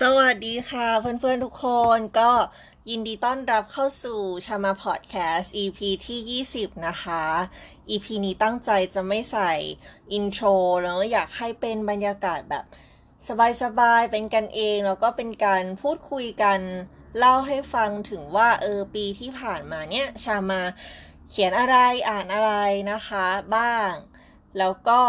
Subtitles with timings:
[0.00, 2.30] สวัสดีค่ะเพื่อนๆทุกคนก็
[2.90, 7.22] ยินดีต้อนรับเข้าสู่ชามาพอดแคสต์ EP ที่ 20 นะคะ
[7.90, 9.52] EP นี้ตั้งใจจะไม่ใส่
[10.12, 10.46] อินโทร
[10.82, 12.64] แล้วอยากให้เป็นบรรยากาศแบบ
[13.62, 16.60] สบายๆ เป็นกันเอง แล้วก็เป็นการพูดคุยกัน
[17.18, 20.62] เล่าให้ฟังถึงว่าเออปีที่ผ่านมาเนี่ย ชามา
[21.28, 21.76] เขียนอะไร
[22.08, 22.52] อ่านอะไร
[22.92, 23.92] นะคะบ้าง
[24.58, 25.00] แล้วก็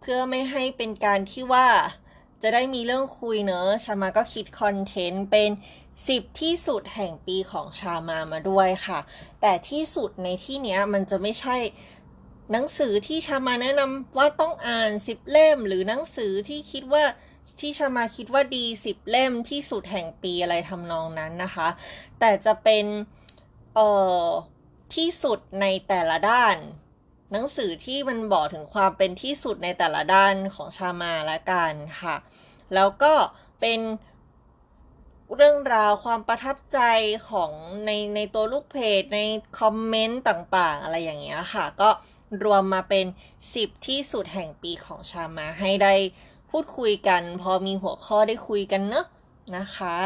[0.00, 1.68] เพื่อไม่ให้เป็นการที่ว่า
[2.42, 5.50] จะได้มีเรื่องคุยเนอะชามาก็คิดคอนเทนต์เป็น
[5.96, 8.98] 10 ที่สุดแห่งปีของชามามาด้วยค่ะ
[9.40, 11.56] แต่ที่สุดในที่เนี้ยมันจะไม่ใช่
[12.52, 17.04] หนังสือที่ชามาแนะนำว่าต้องอ่าน 10 เล่ม หรือหนังสือที่คิดว่า
[17.60, 21.68] ที่ชามาคิดว่าดี10เล่มที่สุดแห่งปีอะไรทำนองนั้นนะคะ
[22.20, 22.84] แต่จะเป็น
[23.74, 23.90] เอ่
[24.24, 24.26] อ
[24.94, 26.56] ที่สุดในแต่ละด้าน
[27.32, 32.16] หนังสือที่มันบอกถึงความเป็นที่สุดในแต่ละด้านของชามาละกันค่ะ
[32.74, 33.14] แล้วก็
[33.60, 33.80] เป็น
[35.34, 36.80] เรื่องราวความประทับใจ
[37.30, 37.52] ของ
[37.86, 39.20] ในในตัวลูกเพจใน
[39.58, 41.90] คอมเมนต์ต่างๆ อะไรอย่างเงี้ยค่ะ ก็
[42.44, 43.06] รวมมาเป็น
[43.54, 45.94] 10 ที่สุดแห่งปีของชามาให้ได้
[46.50, 49.06] พูดคุยกัน พอมีหัวข้อได้คุยกันเนอะ
[49.56, 49.96] นะคะ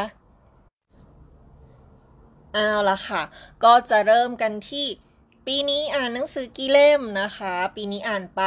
[2.53, 3.21] เอาละค่ะ
[3.63, 4.87] ก็จะเริ่มกันที่
[5.45, 8.41] ปีนี้อ่านหนังสือกี่เล่มนะคะ ปีนี้อ่านไป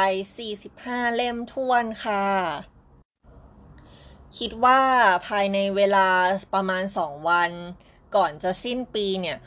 [0.57, 2.70] 45 เล่มทวนค่ะ
[4.37, 4.81] คิดว่า
[5.27, 6.07] ภายในเวลา
[6.53, 7.51] ประมาณ 2 วัน
[8.15, 9.37] ก่อนจะสิ้นปีเนี่ย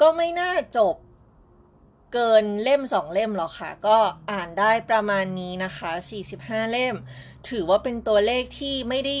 [0.00, 0.94] ก็ไม่น่าจบ
[2.12, 3.98] เกินเล่ม2เล่มหรอกค่ะ ก็
[4.30, 5.90] อ่านได้ประมาณนี้นะคะ
[6.30, 6.94] 45 เล่ม
[7.48, 9.16] ถือว่าเป็นตัวเลขที่ไม่ได้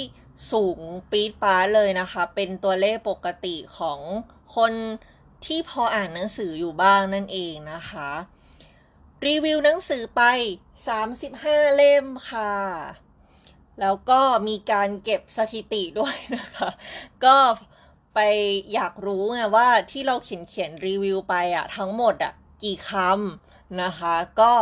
[0.52, 0.78] สูง
[1.10, 4.00] ปี๊ดป้าเลยนะคะ เป็นตัวเลขปกติของ
[4.56, 4.72] คน
[5.46, 8.10] ที่พออ่านหนังสืออยู่บ้างนั่นเองนะคะ
[9.26, 10.22] รีวิวหนังสือไป
[10.98, 12.54] 35 เล่มค่ะ
[13.80, 16.70] แล้วก็มีการเก็บสถิติด้วยนะคะ
[17.24, 17.36] ก็
[18.14, 18.18] ไป
[18.74, 24.52] อยากรู้ไงว่าที่เราเขียนเขียนรีวิวไปอะทั้งหมดอะกี่คำนะคะ ก็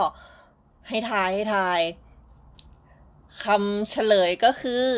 [0.88, 1.80] ให้ทายให้ทาย
[3.44, 4.88] คำเฉลยก็คือ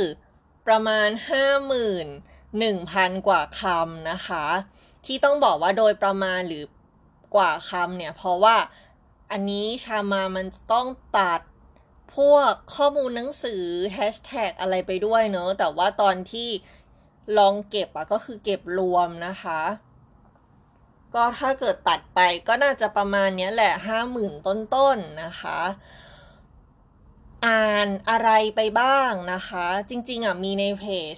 [0.66, 1.08] ประมาณ
[1.98, 4.44] 51,000 กว่าคำนะคะ
[5.06, 6.64] ที่ต้องบอกว่าโดยประมาณหรือ
[7.34, 8.56] กว่าคำเนี่ย เพราะว่า
[9.32, 10.86] อันนี้ชามามันต้อง
[11.18, 11.40] ตัด
[12.16, 13.62] พวกข้อมูลหนังสือ
[13.94, 16.48] แฮชแท็กอะไรไปด้วยเนอะแต่ว่าตอนที่
[17.38, 19.60] ลองเก็บอะก็คือเก็บรวมนะคะ
[21.14, 25.60] ก็ถ้าเกิดตัดไปก็น่าจะประมาณนี้แหละห้าหมื่นต้นๆนนะคะ
[27.46, 31.16] อ่านอะไรไปบ้างนะคะ จริง ๆอะมีในเพจ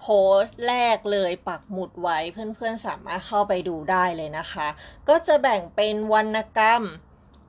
[0.00, 0.06] โพ
[0.40, 4.68] สต์แรกเลยปักหมุดไว้เพื่อนๆสามารถเข้าไปดูได้เลยนะคะ
[5.08, 6.82] ก็จะแบ่งเป็นวรรณกรรม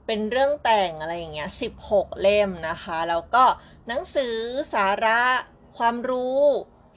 [0.07, 1.50] เป็นเรื่องแต่งอะไรอย่างเงี้ย
[1.85, 3.44] 16 เล่มนะคะ แล้วก็
[3.88, 4.35] หนังสือ
[4.73, 5.22] สาระ
[5.78, 6.41] ความรู้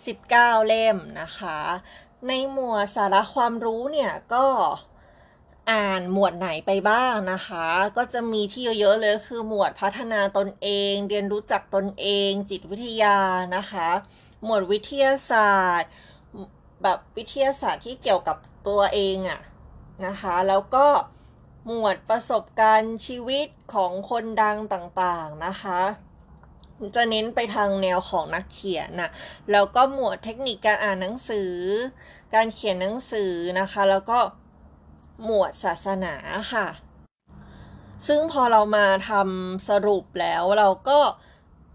[0.04, 1.58] 19 เล่มนะคะ
[2.28, 4.46] ในหมวดสาระความรู้เนี่ยก็
[5.70, 7.66] อ่านหมวดไหนไปบ้างนะคะ
[7.96, 13.18] ก็จะมีที่เยอะๆเลยคือหมวดพัฒนาตนเอง เรียนรู้จักตนเอง จิตวิทยา
[13.56, 13.88] นะคะ
[14.44, 15.90] หมวดวิทยาศาสตร์
[16.82, 18.36] แบบวิทยาศาสตร์ที่เกี่ยวกับ
[18.68, 19.40] ตัวเองอะ
[20.06, 20.86] นะคะ แล้วก็
[21.72, 25.80] หมวดประสบการณ์ชีวิตของคนดังต่างๆนะคะ
[26.96, 29.10] จะเน้นไปทางแนวของนักเขียนนะ
[29.52, 31.52] แล้วก็หมวดเทคนิคการอ่านหนังสือ
[32.34, 34.18] การเขียนหนังสือนะคะ แล้วก็
[35.24, 36.14] หมวดศาสนา
[36.52, 36.66] ค่ะ
[38.06, 40.98] ซึ่งพอเรามาทำสรุปแล้วเราก็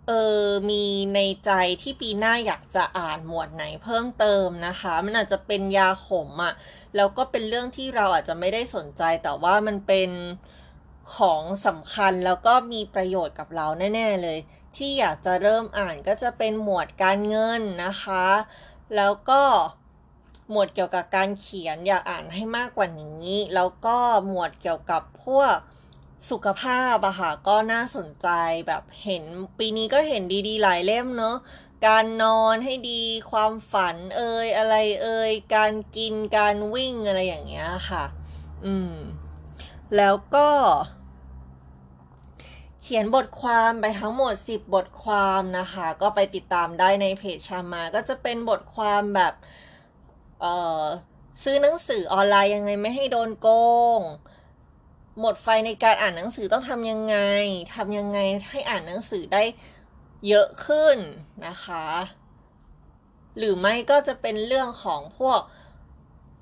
[0.08, 0.12] เอ
[0.46, 0.86] อมี
[1.16, 1.52] ในใจ
[1.82, 6.54] ที่ปีหน้าอยากจะอ่านหมวดไหนเพิ่มเติมนะคะ มันอาจจะเป็นยาขมอะ่ะ
[6.96, 10.10] แล้วก็เป็นเรื่องที่เราอาจจะไม่ได้สนใจแต่ว่ามันเป็น
[11.16, 14.38] ของสำคัญแล้วก็มีประโยชน์กับเราแน่ ๆเลย
[14.76, 18.28] ที่อยากจะเริ่มอ่านก็จะเป็นหมวดการเงินนะคะ
[18.96, 19.42] แล้วก็
[20.52, 25.56] หมวดเกี่ยวกับการเขียนอยากอ่านให้มากกว่านี้ แล้วก็หมวดเกี่ยวกับพวก
[26.30, 28.28] สุขภาพอะค่ะก็น่าสนใจ
[28.68, 29.24] แบบเห็น
[29.58, 31.38] ปีนี้ก็เห็นดีๆ หลายเล่มเนอะ
[31.88, 38.04] การนอนให้ดีความฝันเอ่ยอะไรเอ่ยการกินการวิ่งอะไรอย่างเงี้ยค่ะ
[38.66, 38.96] อืม
[39.98, 40.50] แล้วก็
[42.82, 49.34] เขียนบทความไปทั้งหมด 10 บทความนะคะ ก็ไปติดตามได้ในเพจชามา ก็จะเป็นบทความแบบ
[50.42, 50.84] เอ่อ
[51.44, 53.48] ซื้อหนังสือออนไลน์ยังไงไม่ให้โดนโก
[54.00, 54.02] ง
[55.20, 57.18] หมดไฟในการอ่านหนังสือต้องทำยังไง
[57.76, 58.20] ทำยังไง
[58.50, 59.44] ให้อ่านหนังสือได้
[60.28, 60.98] เยอะขึ้น
[61.48, 61.86] นะคะ
[63.38, 65.42] หรือไม่ก็จะเป็นเรื่องของพวก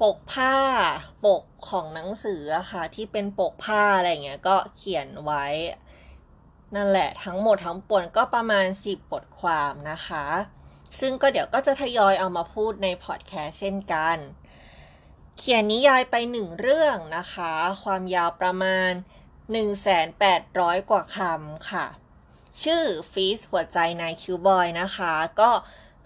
[0.02, 0.56] ปกผ้า
[1.26, 5.46] ปกของหนังสืออะค่ะที่เป็นปกผ้าอะไรเงี้ยก็เขียนไว้
[6.76, 10.26] นั่นแหละทั้งหมดทั้งปวงก็ประมาณ 10 บทความนะคะ
[11.00, 14.18] ซึ่งก็เดี๋ยวก็จะทยอยเอามาพูดในพอดแคสต์เช่นกัน
[15.38, 17.52] เขียนนิยายไปหนึ่งเรื่องนะคะ
[17.84, 18.92] ความยาวประมาณ
[20.12, 21.86] 1,800 กว่าคำค่ะ
[22.64, 25.52] ชื่อฟีสหัวใจนายคิวบอยนะคะ ก็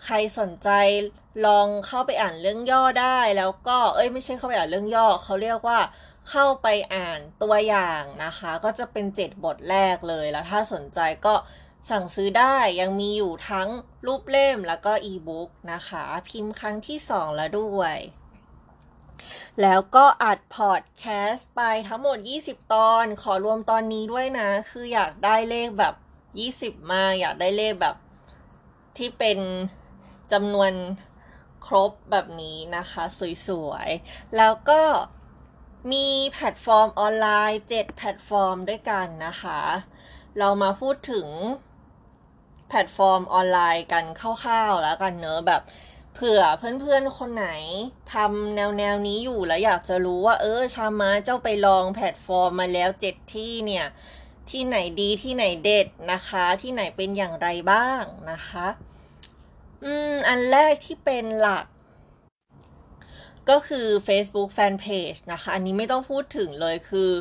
[0.03, 0.69] ใครสนใจ
[1.45, 5.79] ลองเข้าไปอ่านเรื่องย่อได้ แล้วก็เอ้ยไม่ใช่เข้าไปอ่านเรื่องย่อเขาเรียกว่า
[6.29, 11.35] เข้าไปอ่านตัวอย่างนะคะ ก็จะเป็นเจ็ดบทแรกเลยแล้วถ้าสนใจก็
[11.89, 13.69] สั่งซื้อได้ยังมีอยู่ทั้ง
[14.05, 17.97] รูปเล่มแล้วก็อีบุ๊กนะคะ พิมพ์ครั้งที่สองแล้วด้วย
[19.61, 25.95] แล้วก็อัดพอดแคสต์ไปทั้งหมด 20 ตอน ขอรวมตอนนี้ด้วยนะ คืออยากได้เลขแบบ
[26.77, 27.95] 20 มา อยากได้เลขแบบ
[28.97, 29.39] ที่เป็น
[30.31, 30.71] จำนวน
[31.65, 33.03] ครบแบบนี้นะคะ
[33.47, 34.81] สวยๆ แล้วก็
[35.91, 39.61] มีแพลตฟอร์มออนไลน์ 7 แพลตฟอร์มด้วยกันนะคะ
[40.39, 41.27] เรามาพูดถึง
[42.67, 45.61] แพลตฟอร์มออนไลน์กันคร่าวๆแล้วกันเนอะแบบ
[46.19, 47.49] เผื่อเพื่อนๆคนไหน
[48.13, 53.85] ทำแนวแนวนี้อยู่แล้วอยากจะรู้ว่า เออชามาเจ้าไปลองแพลตฟอร์มมาแล้วเจ็ดที่เนี่ย
[54.49, 58.67] ที่ไหนดีที่ไหนเด็ดนะคะ ที่ไหนเป็นอย่างไรบ้างนะคะ
[59.83, 61.65] อืม อันแรกที่เป็นหลัก
[63.49, 67.11] ก็คือ Facebook Fanpage นะคะ อันนี้ไม่ต้องพูดถึงเลยคือ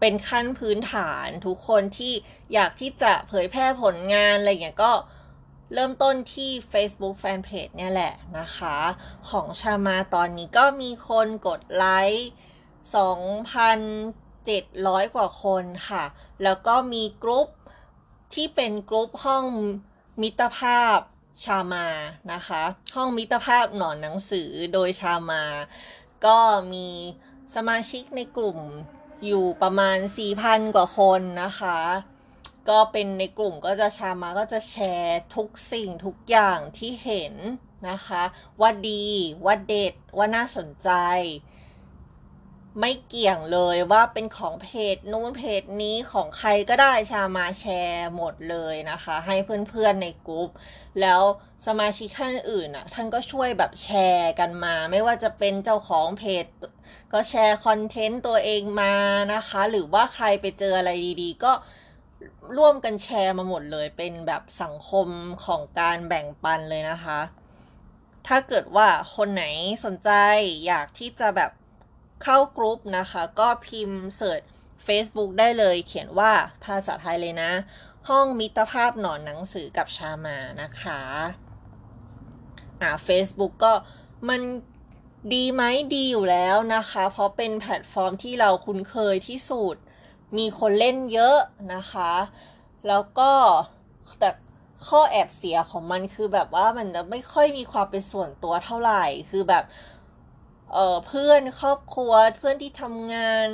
[0.00, 2.12] เป็นขั้นพื้นฐานทุกคนที่
[2.54, 4.92] อยากที่จะเผยแพร่ผลงานอะไรเงี้ยก็
[5.74, 8.76] เริ่มต้นที่ Facebook Fanpage เนี่ยแหละนะคะ
[9.30, 12.28] ของชามาตอนนี้ก็มีคนกดไลค์
[13.84, 16.04] 2,700 กว่าคนค่ะ
[16.42, 17.48] แล้วก็มีกรุ๊ป
[18.34, 19.44] ที่เป็นกรุ๊ปห้อง
[20.22, 20.98] มิตรภาพ
[21.44, 21.86] ชามา
[22.32, 22.62] นะคะ
[22.96, 25.44] ห้องมิตรภาพหนอนหนังสือโดยชามา
[26.26, 26.38] ก็
[26.72, 26.88] มี
[27.54, 28.58] สมาชิกในกลุ่ม
[29.26, 29.98] อยู่ประมาณ
[30.36, 31.78] 4,000 กว่าคนนะคะ
[32.68, 37.34] ก็เป็นในกลุ่มก็จะชามาก็จะแชร์ทุกสิ่งทุกอย่างที่เห็น
[37.90, 38.22] นะคะ
[38.60, 39.06] ว่าดี
[39.44, 40.90] ว่าเด็ดว่าน่าสนใจ
[42.80, 49.36] ไม่เกี่ยงเลยว่าเป็นของเพจนู้นเพจนี้ของใครก็ได้ชามาแชร์หมดเลยนะคะ ให้
[49.70, 50.48] เพื่อนๆในกลุ่ม
[51.00, 51.22] แล้ว
[51.66, 56.44] สมาชิกท่านอื่นอะท่านก็ช่วยแบบแชร์กันมา ไม่ว่าจะเป็นเจ้าของเพจ
[57.12, 58.94] ก็แชร์คอนเทนต์ตัวเองมา
[59.34, 60.90] นะคะ หรือว่าใครไปเจออะไร
[61.22, 61.52] ดีๆ ก็
[62.56, 65.08] ร่วมกันแชร์มาหมดเลย เป็นแบบสังคม
[65.44, 67.20] ของการแบ่งปันเลยนะคะ
[68.26, 69.44] ถ้าเกิดว่าคนไหน
[69.84, 70.10] สนใจ
[70.66, 71.50] อยากที่จะแบบ
[72.22, 74.40] เข้ากรุ๊ปนะคะ ก็พิมพ์ search
[74.86, 76.32] Facebook ได้เลย เขียนว่า
[76.64, 77.50] ภาษาไทยเลยนะ
[78.08, 81.00] ห้องมิตรภาพหนอนหนังสือกับชามานะคะ
[82.80, 83.72] อ่า Facebook ก็
[84.28, 84.40] มัน
[85.34, 85.62] ดีไหม
[85.94, 89.76] ดีอยู่แล้วนะคะ เพราะเป็นแพลตฟอร์มที่เราคุ้นเคยที่สุด
[90.38, 91.38] มีคนเล่นเยอะ
[91.74, 92.12] นะคะ
[92.88, 93.30] แล้วก็
[94.18, 94.30] แต่
[94.88, 99.64] ข้อแอบเสียของมันคือแบบว่ามันจะไม่ค่อยมีความเป็นส่วนตัวเท่าไหร่ คือแบบ
[100.72, 103.46] เออเพื่อนครอบครัวเพื่อนที่ทำงาน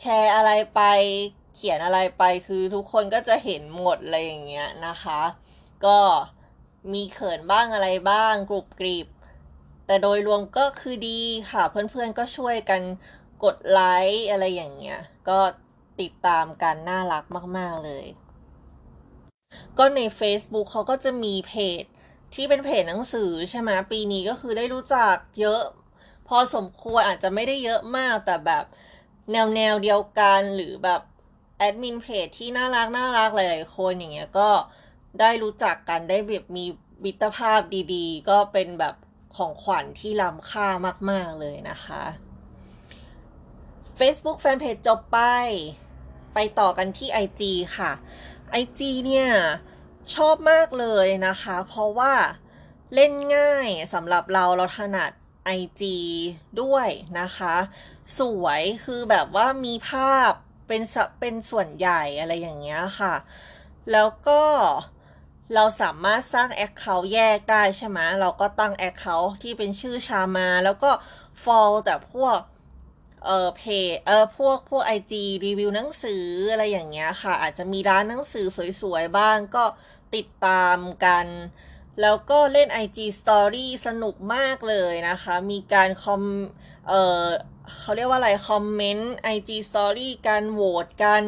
[0.00, 0.80] แชร์อะไรไป
[1.54, 5.20] เขียนอะไรไปคือทุกคนก็จะเห็นหมดอะไรอย่างเงี้ยนะคะ
[5.86, 5.98] ก็
[6.92, 9.08] มีเขินบ้างอะไรบ้างกรุบกริบ
[9.86, 12.82] แต่โดยรวมก็คือดีค่ะ เพื่อนๆก็ช่วยกัน
[13.44, 13.80] กดไล
[14.10, 15.38] ค์อะไรอย่างเงี้ย ก็
[16.00, 17.24] ติดตามกันน่ารัก
[17.58, 18.06] มาก ๆ เลย
[19.78, 21.52] ก็ใน Facebook เขาก็จะมีเพ
[21.82, 21.84] จ
[22.34, 25.62] ที่เป็นเพจหนังสือใช่ไหมปีนี้ก็คือได้รู้จักเยอะ
[26.28, 28.64] พอสมควรอาจจะไม่ได้เยอะมากแต่แบบ
[29.32, 31.02] แนวแนวเดียวกันหรือแบบ
[31.58, 34.50] แอดมินเพจที่น่ารักน่ารักหลายๆคนอย่างเงี้ยก็
[35.20, 36.64] ได้รู้จักกันได้แบบมี
[37.04, 37.60] มิตรภาพ
[37.94, 38.94] ดีๆ ก็เป็นแบบ
[39.36, 40.68] ของขวัญที่ล้ำค่า
[41.10, 42.02] มาก ๆ เลยนะคะ
[43.98, 45.18] Facebook Fanpage จบไป
[46.38, 47.42] ไปต่อกันที่ IG
[47.76, 47.92] ค่ะ
[48.62, 49.28] IG เนี่ย
[50.14, 52.14] ชอบมากเลยนะคะ เพราะว่า
[52.94, 55.10] เล่นง่ายสำหรับเราเราถนัด
[55.58, 55.82] IG
[56.62, 56.88] ด้วย
[57.20, 57.54] นะคะ
[58.18, 60.30] สวยคือแบบว่ามีภาพ
[60.68, 60.82] เป็น
[61.20, 63.14] เป็นส่วนใหญ่อะไรอย่างเงี้ยค่ะ
[63.92, 64.42] แล้วก็
[65.54, 70.90] เราสามารถสร้าง Account แยกได้ใช่ไหมเราก็ตั้ง Account ที่เป็นชื่อชามา แล้วก็
[71.42, 72.38] follow แต่พวก
[73.26, 75.12] เออเพจเออพวกพวก IG
[75.44, 78.46] รีวิวหนังสืออะไรอย่างเงี้ยค่ะ อาจจะมีร้านหนังสือ
[78.82, 79.64] สวยๆ บ้างก็
[80.14, 81.26] ติดตามกัน
[82.00, 86.22] แล้วก็เล่น IG Story สนุกมากเลยนะคะ มีการคอม
[86.88, 86.92] เอ
[87.22, 87.24] อ
[87.78, 91.24] เขาเรียกว่าอะไร คอมเมนต์ IG Story การโหวตกัน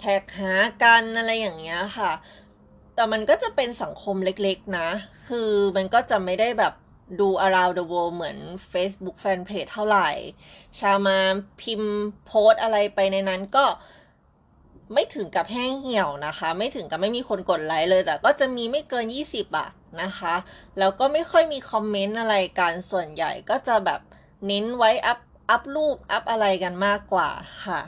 [0.00, 2.12] แท็กหากันอะไรอย่างเงี้ยค่ะ
[2.94, 4.88] แต่มันก็จะเป็นสังคมเล็กๆนะ
[5.28, 6.72] คือมันก็จะไม่ได้แบบ
[7.20, 8.38] ดู around the world เหมือน
[8.72, 10.10] Facebook Fanpage เท่าไหร่
[10.78, 11.18] ชามา
[11.60, 11.94] พิมพ์
[12.26, 13.64] โพสอะไรไปในนั้นก็
[14.94, 19.68] ไม่ถึงกับแห้งเหี่ยวนะคะ ไม่ถึงกับไม่มีคนกดไลค์เลย แต่ก็จะมีไม่เกิน 20อะ
[20.02, 20.34] นะคะ
[20.78, 24.00] แล้วก็ไม่ค่อยมีคอมเมนต์อะไรกันส่วนใหญ่ก็จะแบบ
[24.46, 25.18] เน้นไว้อัพ
[25.50, 27.30] อัพรูปอัพอะไรกันมากกว่า
[27.66, 27.80] ค่ะ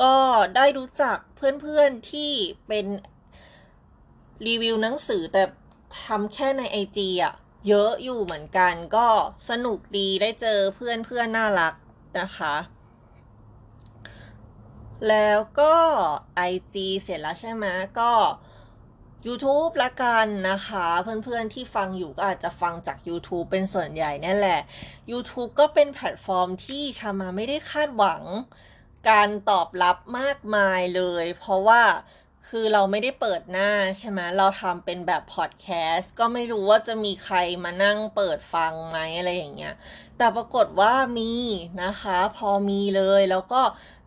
[0.00, 0.14] ก็
[0.56, 2.32] ได้รู้จักเพื่อนๆที่
[2.68, 2.86] เป็น
[4.46, 5.42] รีวิวหนังสือแต่
[6.04, 7.34] ทำแค่ในไอจีอะ
[7.68, 9.06] เยอะอยู่เหมือนกันก็
[9.50, 11.74] สนุกดีได้เจอเพื่อนเพื่อนน่ารัก
[12.20, 12.54] นะคะ
[15.08, 15.74] แล้วก็
[16.50, 17.66] IG เสร็จแล้วใช่ไหม
[18.00, 18.12] ก็
[19.26, 20.86] YouTube ละกันนะคะ
[21.24, 24.60] เพื่อนๆที่ฟังอยู่ก็อาจจะฟังจาก YouTube เป็นส่วนใหญ่นั่นแหละ
[25.12, 28.22] YouTube ก็เป็นแพลตฟอร์มที่ชามาไม่ได้คาดหวัง
[29.10, 31.82] การตอบรับมากมายเลย เพราะว่า
[32.50, 39.74] คือเราไม่ได้เปิดหน้าใช่ไหมเราทำเป็นแบบพอดแคสต์ก็ไม่รู้ว่าจะมีใครมานั่งเปิดฟังไหมอะไรอย่างเงี้ย
[40.18, 41.32] แต่ปรากฏว่ามี
[41.84, 43.62] นะคะ พอมีเลยแล้วก็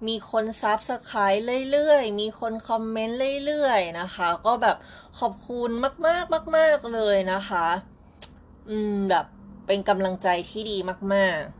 [0.08, 4.77] มีคน subscribe เรื่อยๆ มีคนคอมเมนต์เรื่อยๆนะคะ ก็แบบ
[5.19, 5.69] ขอบคุณ
[6.08, 7.67] มากๆมาก ๆเลยนะคะ
[8.69, 9.25] อืมแบบ
[9.67, 10.77] เป็นกำลังใจที่ดี
[11.13, 11.60] มาก ๆ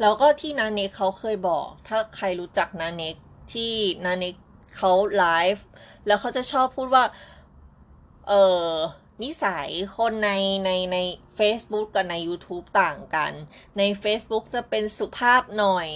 [0.00, 3.14] แล้วก็ที่น้าเน็กเขาเคยบอก ถ้าใครรู้จักน้าเน็ก
[3.52, 3.72] ที่
[4.04, 4.34] นาเน็ก
[4.76, 5.66] เขาไลฟ์
[6.06, 7.04] แล้วเขาจะชอบพูดว่า
[8.28, 8.32] เอ
[8.70, 8.72] อ
[9.22, 10.30] นิสัยคนใน
[10.64, 10.98] ในใน
[11.38, 13.32] Facebook กับใน YouTube ต่างกัน
[13.78, 15.88] ใน Facebook จะเป็นสุภาพหน่อย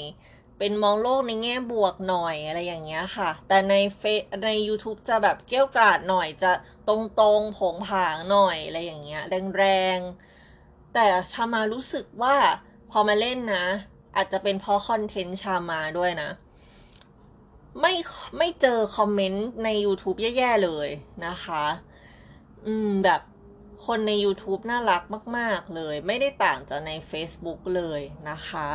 [0.58, 4.02] เป็นมองโลกในแง่บวกหน่อยอะไรอย่างเงี้ยค่ะ แต่ในเฟ
[4.44, 6.52] ใน YouTube จะแบบเกี้ยวกราดหน่อยจะ
[6.88, 9.22] ตรงตรงผงผางหน่อยอะไรอย่างเงี้ย
[9.58, 9.64] แร
[9.96, 12.36] งๆ แต่ชามารู้สึกว่า
[12.90, 13.66] พอมาเล่นนะ
[14.16, 16.30] อาจจะเป็นเพราะคอนเทนต์ชามาด้วยนะ
[17.80, 17.94] ไม่
[18.38, 20.88] ไม่เจอคอมเมนต์ใน YouTube แย่ๆเลย
[21.26, 21.64] นะคะ
[22.66, 23.20] อืมแบบ
[23.86, 25.02] คนใน YouTube น่ารัก
[25.36, 28.00] มาก ๆ เลย ไม่ได้ต่างจากใน Facebook เลย
[28.30, 28.68] นะคะ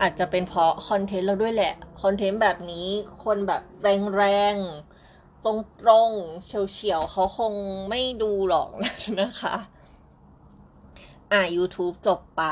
[0.00, 2.88] อาจจะเป็นเพราะคอนเทนต์เราด้วยแหละ คอนเทนต์แบบนี้
[3.24, 5.48] คนแบบแรงๆ ต
[5.88, 7.54] รงๆ เฉียวๆ เขาคง
[7.88, 8.70] ไม่ดูหรอก
[9.20, 9.56] นะคะ
[11.32, 12.44] อ่า YouTube จบไป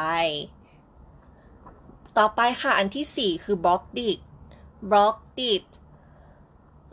[2.19, 5.65] ต่อไปค่ะ อันที่สี่คือ Blockdit Blockdit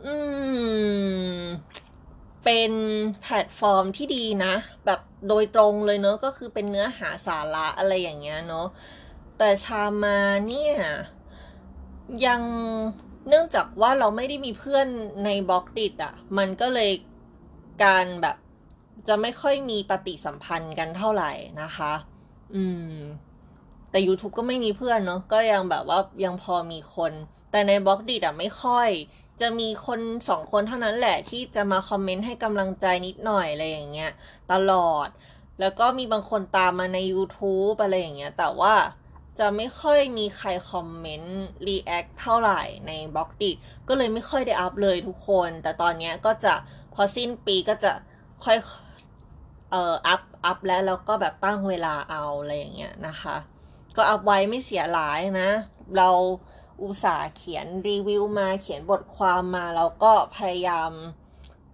[0.04, 0.14] อื
[1.38, 1.42] ม
[2.44, 2.72] เป็น
[3.22, 4.54] แพลตฟอร์มที่ดีนะ
[4.86, 8.66] แบบโดยตรงเลยเนอะก็คือเป็นเนื้อหาสาระอะไรอย่างเงี้ยเนอะ
[9.38, 10.76] แต่ชามาเนี่ย
[12.26, 12.42] ยัง
[13.28, 14.86] เนื่องจากว่าเราไม่ได้มีเพื่อน
[15.24, 16.90] ใน Blockdit อะมันก็เลย
[17.84, 18.36] การแบบ
[19.08, 21.92] จะไม่ค่อยมีปฏิสัมพันธ์กันเท่าไหร่นะคะ
[22.54, 22.64] อื
[22.94, 22.96] ม
[23.90, 27.12] แต่ YouTube ก็ไม่มีเพื่อนเนาะก็ยังแบบว่ายังพอมีคน
[27.54, 28.88] แต่ใน Blockdit อะไม่ค่อย
[29.40, 34.12] จะมีคนสองคนเท่านั้นแหละที่จะมาคอมเมนต์ให้กำลังใจนิดหน่อยอะไรอย่างเงี้ย
[34.52, 35.08] ตลอด
[35.60, 38.74] แล้วก็มีบางคนตามมาใน YouTube อะไรอย่างเงี้ย แต่ว่า
[39.38, 43.50] จะไม่ค่อยมีใครคอมเมนต์ react เท่าไหร่ใน Blockdit
[43.88, 46.54] ก็เลยไม่ค่อยได้อัพเลยทุกคน แต่ตอนนี้ก็จะ
[46.94, 47.92] พอสิ้นปีก็จะ
[48.44, 48.58] ค่อย
[49.70, 53.36] เอ่ออัพอัพแล้วแล้วก็แบบตั้งเวลาเอาอะไรอย่างเงี้ยนะคะ
[53.96, 55.50] ก็อัพไว้ไม่เสียหลายนะ
[55.98, 56.10] เรา
[56.82, 60.90] อุตส่าห์เขียนรีวิวมาเขียนบทความมาแล้วก็พยายาม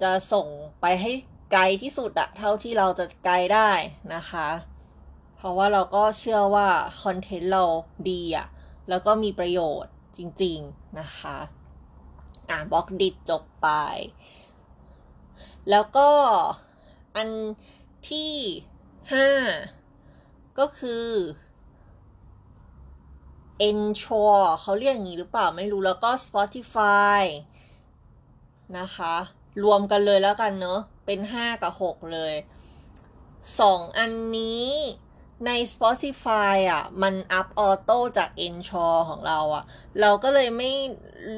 [0.02, 0.47] จะส่ง
[0.80, 1.11] ไปให้
[1.52, 3.71] ไกลที่สุดอะเท่าที่เราจะไกลได้
[4.14, 4.49] นะคะ
[5.37, 6.69] เพราะว่าเราก็เชื่อว่า
[7.02, 7.64] คอนเทนต์เรา
[8.11, 8.47] ดีอะ
[8.88, 11.38] แล้วก็มีประโยชน์จริงๆนะคะ
[12.50, 13.69] อะบล็อกดิจบไป
[15.71, 16.11] แล้วก็
[17.16, 17.28] อัน
[18.11, 18.33] ที่
[19.52, 21.07] 5 ก็คือ
[23.69, 27.23] Ensure เขาเรียกอย่างนี้หรือเปล่าไม่รู้แล้วก็ Spotify
[28.79, 29.14] นะคะ
[29.64, 32.35] รวมกันเลยแล้วกันเนอะ เป็น 5 กับ 6 เลย
[33.17, 34.69] 2 อันนี้
[35.47, 39.64] ใน Spotify อะ มันอัพออโต้จาก Ensure ของเราอะ
[40.00, 40.73] เราก็เลยไม่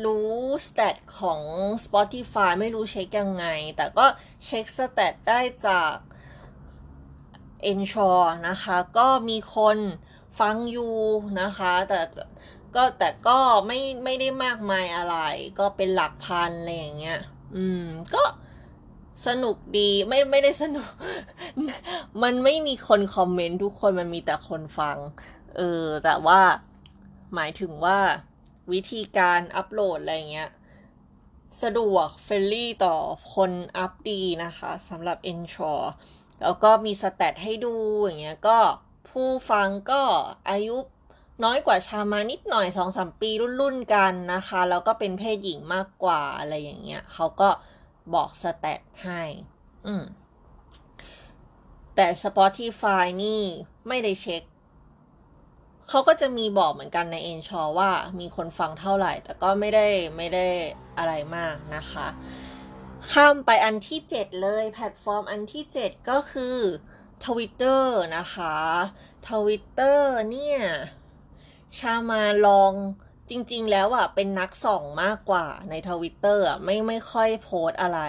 [0.05, 0.33] รู้
[0.66, 1.41] stat ของ
[1.85, 4.07] Spotify ไม่รู้เช็คยังไง แต่ก็
[4.45, 5.95] เช็ค stat ได้จาก
[7.71, 9.79] Anchor นะคะ ก็มีคน
[10.41, 10.95] ฟังอยู่
[11.41, 12.01] นะคะ แต่
[12.75, 15.17] ก็แต่ก็ไม่ไม่ได้มากมายอะไร
[15.59, 17.21] ก็เป็นหลักพันอะไรอย่างเงี้ย
[17.57, 17.85] อืม
[18.15, 18.25] ก็
[19.27, 20.89] สนุกดีไม่ไม่ได้สนุก
[22.23, 24.97] มันไม่มีคนคอมเมนต์ทุกคนมันมีแต่คนฟัง
[25.57, 26.41] เออ แต่ว่า
[27.35, 27.99] หมายถึงว่า
[28.73, 30.51] วิธีการอัปโหลดอะไรเงี้ย
[31.62, 32.97] สะดวก friendly ต่อ
[33.35, 35.87] คนอัพดีนะคะสำหรับ e n s u r e
[36.43, 38.59] แล้วก็มี stat ให้ดูอย่างเงี้ยก็
[39.12, 40.02] ผู้ฟังก็
[40.50, 40.76] อายุ
[41.45, 47.49] น้อยกว่าชามานิดหน่อยสองสามปีรุ่นๆกันนะคะ แล้วก็เป็นเพศหญิงมากกว่าอะไรอย่างเงี้ยเขาก็
[48.14, 49.23] บอกสแตทให้
[49.87, 50.04] อืม
[51.95, 53.42] แต่ Spotify นี่
[53.88, 54.42] ไม่ได้เช็ค
[55.88, 57.90] เขาก็จะมีบอกเหมือนกันในเอนชอว่า
[58.21, 60.47] มีคนฟังเท่าไหร่ แต่ก็ไม่ได้ไม่ได้
[60.99, 62.07] อะไรมากนะคะ
[63.12, 66.57] ข้ามไปอันที่ 7 เลย แพลตฟอร์มอันที่ 7 ก็คือ
[67.25, 67.83] Twitter
[68.17, 68.55] นะคะ
[69.29, 70.00] Twitter
[70.31, 70.61] เนี่ย
[71.79, 72.73] ชามาลอง
[73.31, 78.00] จริง ๆ แล้วอะเป็นนักส่องมากกว่าในทวิตเตอร์อะไม่ไม่ค่อยโพสอะไร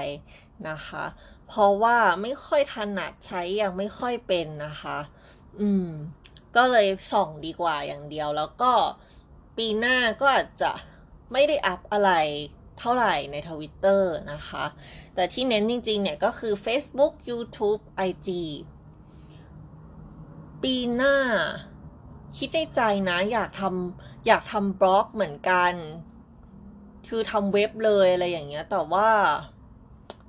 [0.70, 1.06] นะคะ
[1.48, 4.98] เพราะว่าไม่ค่อยถนัดใช้ยังไม่ค่อยเป็นนะคะ
[5.62, 5.90] อืม
[6.56, 8.72] ก็เลยส่องดีกว่าอย่างเดียว แล้วก็
[9.58, 10.72] ปีหน้าก็อาจจะ
[11.32, 12.12] ไม่ได้อัพอะไร
[12.80, 14.66] เท่าไหร่ในทวิตเตอร์นะคะ
[15.16, 18.30] แต่ที่เน้นจริง ๆ เนี่ยก็คือ Facebook YouTube IG
[20.64, 21.16] ปีหน้า
[22.38, 25.74] คิดในใจนะอยากทำอยากทำบล็อกเหมือนกัน
[27.08, 29.10] คือทำเว็บเลยอะไรอย่างเงี้ย แต่ว่า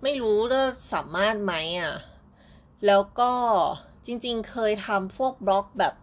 [0.03, 0.62] ไม่รู้จะ
[0.93, 1.95] สามารถไหมอะ
[2.87, 3.33] แล้วก็
[4.07, 5.95] จริงๆเคยทำพวกบล็อกแบบ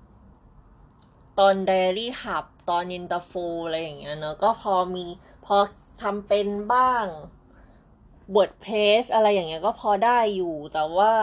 [1.40, 3.34] ตอนไดอารี่หับตอนยินตาโฟ
[3.66, 5.06] อะไรอย่างเงี้ยเนอะก็พอมี
[5.46, 5.56] พอ
[6.02, 7.06] ทำเป็นบ้าง
[8.36, 11.14] WordPress อะไรอย่างเงี้ยก็พอได้อยู่แต่ว่า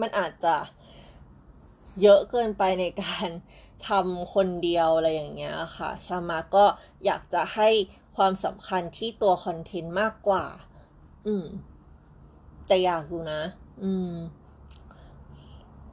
[0.00, 0.54] มันอาจจะ
[2.02, 3.28] เยอะเกินไปในการ
[3.88, 6.64] ทำคนเดียวอะไรอย่างเงี้ยค่ะ ชามาก็
[7.04, 7.68] อยากจะให้
[8.16, 10.44] ความสำคัญที่ตัวคอนเทนต์มากกว่า
[11.26, 11.46] อืม
[12.66, 13.42] แต่อยากดูนะ
[13.82, 14.12] อืม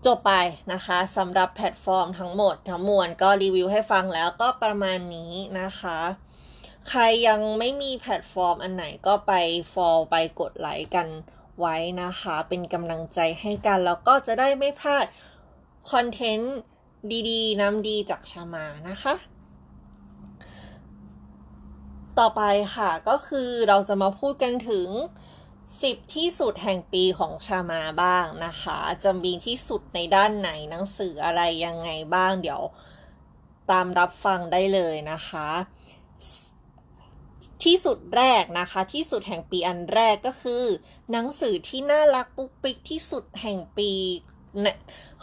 [0.06, 0.34] จบไป
[0.74, 6.00] นะคะสำหรับแพลตฟอร์มทั้งหมดทั้งมวลก็รีวิวให้ฟังแล้วก็ประมาณนี้นะคะ
[6.90, 9.34] ใครยังไม่มีแพลตฟอร์มอันไหนก็ไป
[9.74, 11.08] follow ไปกดไลค์กัน
[11.60, 15.06] ไว้นะคะ เป็นกำลังใจให้กันแล้วก็จะได้ไม่พลาด
[15.92, 16.56] คอนเทนต์
[17.30, 19.16] ดีๆน้ำดีจากชามานะคะ
[22.20, 22.42] ต่อไป
[22.76, 24.90] ค่ะก็คือเราจะมาพูดกันถึง
[25.48, 32.62] 10 ที่สุดแห่งปีของชามาบ้างนะคะ จะมีที่สุดในด้านไหนหนังสืออะไรยังไงบ้างเดี๋ยว
[33.72, 35.50] ตามรับฟังได้เลยนะคะ
[37.64, 40.64] ที่สุดแรกนะคะ ที่สุดแห่งปีอันแรกก็คือ
[41.12, 43.92] หนังสือที่น่ารักปุ๊กปิ๊กที่สุดแห่งปี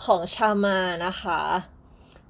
[0.05, 1.41] ของชามานะคะ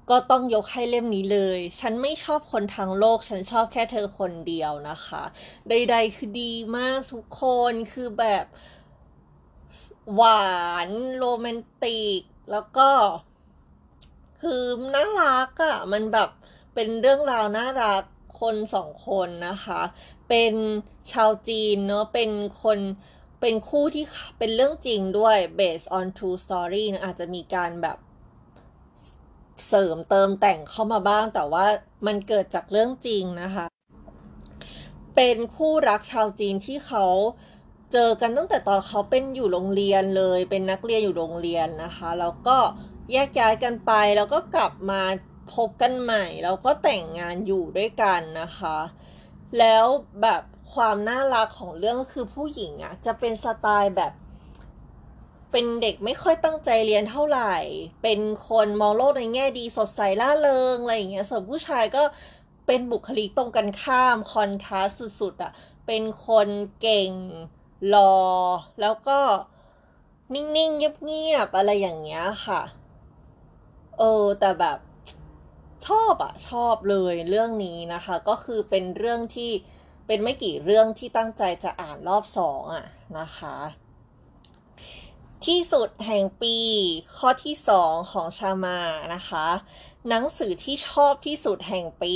[0.09, 5.23] ก็ต้องยกให้เล่มนี้เลย ฉันไม่ชอบคนทั้งโลก ฉันชอบแค่เธอคนเดียวนะคะ
[5.69, 8.45] ใด ๆ คือดีมากทุกคนคือแบบ
[10.15, 10.51] หวา
[10.87, 12.89] นโรแมนติก แล้วก็
[14.41, 14.63] คือ
[14.95, 16.29] น่ารักอะ่ะ มันแบบ
[16.73, 18.03] เป็นเรื่องราวน่ารัก
[18.41, 19.81] คนสองคนนะคะ
[20.29, 20.53] เป็น
[21.11, 22.31] ชาวจีนเนาะเป็น
[22.63, 22.79] คน
[23.41, 24.05] เป็นคู่ที่
[24.37, 27.97] เป็นเรื่องจริงด้วย based on true story นะอาจจะมีการแบบ
[29.67, 31.65] เสริมเติมแต่งเข้ามาบ้าง แต่ว่า
[32.07, 33.65] มันเกิดจากเรื่องจริงนะคะ
[35.15, 37.05] เป็นคู่รักชาวจีนที่เขา
[37.93, 42.57] เจอกันตั้งแต่ตอนเขาเป็นอยู่โรงเรียนเลย เป็นนักเรียนอยู่โรงเรียนนะคะ แล้วก็
[43.11, 45.01] แยกย้ายกันไป แล้วก็กลับมา
[45.55, 48.77] พบกันใหม่ แล้วก็แต่งงานอยู่ด้วยกันนะคะ
[49.59, 49.85] แล้ว
[50.21, 54.13] แบบ ความน่ารักของเรื่องก็คือผู้หญิงอะ่ะจะเป็นสไตล์แบบ
[55.51, 57.55] เป็นเด็กไม่ค่อยตั้งใจเรียนเท่าไหร่
[58.03, 62.03] เป็นคนมองโลกในแง่ดีสดใสล่าเริงอะไรอย่างเงี้ยส่วนผู้ชายก็
[62.67, 65.51] เป็นบุคลิกตรงกันข้ามคอนทราสสุดๆอะ่ะ
[65.87, 66.47] เป็นคน
[66.81, 67.11] เก่ง
[67.93, 68.15] รอ
[68.81, 69.19] แล้วก็
[70.33, 72.61] นิ่งๆเงียบๆอะไรอย่างเงี้ยค่ะ
[73.97, 74.77] เออ แต่แบบ
[75.87, 79.51] ชอบอะชอบเลยเรื่องนี้นะคะ ก็คือเป็นเรื่องที่
[80.05, 82.85] เป็นไม่กี่เรื่องที่ตั้งใจจะอ่านรอบสองอะ
[83.19, 83.57] นะคะ
[85.45, 86.57] ที่สุดแห่งปี
[87.17, 88.79] ข้อที่สองของชามา
[89.15, 89.47] นะคะ
[90.09, 92.15] หนังสือที่ชอบที่สุดแห่งปี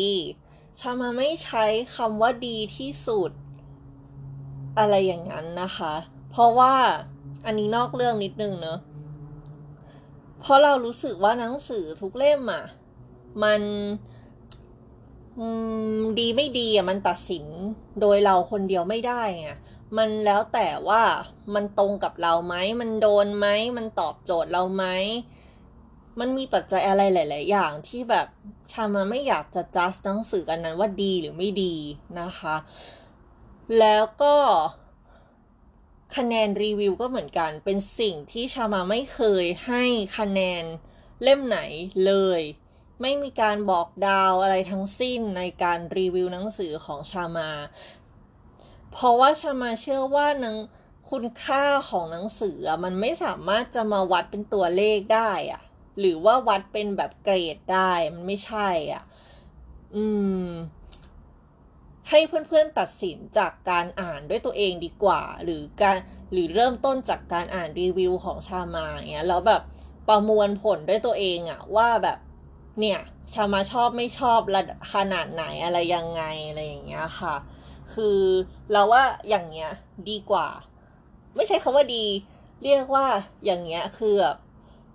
[0.79, 3.31] ชามาไม่ใช้คำว่าดีที่สุด
[4.79, 5.93] อะไรอย่างนั้นนะคะ
[6.31, 6.75] เพราะว่า
[7.45, 8.79] อันนี้นอกเรื่องนิดนึงเนอะ
[10.41, 12.63] เพราะเรารู้สึกว่าหนังสือทุกเล่มอะ
[13.43, 13.61] มัน
[16.19, 17.45] ดีไม่ดีอะมันตัดสิน
[18.01, 19.49] โดยเราคนเดียวไม่ได้ไง
[19.97, 21.03] มันแล้วแต่ว่า
[21.53, 24.85] มันตรงกับเราไหมมันโดนไหมมันตอบโจทย์เราไหม
[26.19, 28.27] มันมีปัจจัยอะไรหลาย ๆ อย่างที่แบบ
[28.71, 31.75] ชามาไม่อยากจะจัดหนังสือกันนั้นว่าดีหรือไม่ดี
[32.19, 32.55] นะคะ
[33.79, 34.35] แล้วก็
[36.15, 39.83] คะแนนรีวิวก็เหมือนกัน เป็นสิ่งที่ชามาไม่เคยให้
[40.17, 40.63] คะแนน
[41.23, 41.59] เล่มไหน
[42.05, 42.41] เลย
[43.01, 47.49] ไม่มีการบอกดาวอะไรทั้งสิ้นในการรีวิวหนังสือของชามา
[48.91, 50.55] เพราะว่าชามาเชื่อว่านัง
[51.11, 55.61] คุณค่าของหนังสือมันไม่สามารถจะมาวัดเป็นตัวเลขได้อะ
[55.99, 59.03] หรือว่าวัดเป็นแบบเกรดได้มันไม่ใช่อะ
[59.95, 60.05] อื
[60.45, 60.49] ม
[62.09, 65.97] ให้เพื่อนๆตัดสินจากการอ่านด้วยตัวเองดีกว่า หรือการ
[66.31, 69.61] หรือเริ่มต้นจากการอ่านรีวิวของชามาเงี้ยแล้วแบบ
[70.07, 72.17] ประมวลผลด้วยตัวเองอะว่าแบบ
[72.79, 72.99] เนี่ย
[73.33, 74.61] ชามาชอบไม่ชอบระ
[74.93, 77.35] ขนาดไหนอะไรยังไงอะไรอย่างเงี้ยค่ะ
[77.93, 78.19] คือ
[78.71, 79.71] เราว่าอย่างเงี้ย
[80.09, 80.47] ดีกว่า
[81.35, 82.05] ไม่ใช่คำว่าดี
[82.63, 83.05] เรียกว่า
[83.45, 84.37] อย่างเงี้ยคือแบบ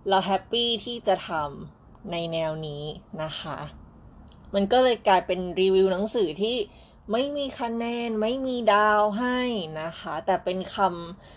[0.09, 2.85] เราแฮปปี้ที่จะทำในแนวนี้
[3.23, 3.59] นะคะ
[4.55, 6.57] มันก็เลยกลายเป็นรีวิวหนังสือที่
[7.12, 9.38] ไม่มีคะแนนไม่มีดาวให้
[9.81, 10.77] นะคะ แต่เป็นค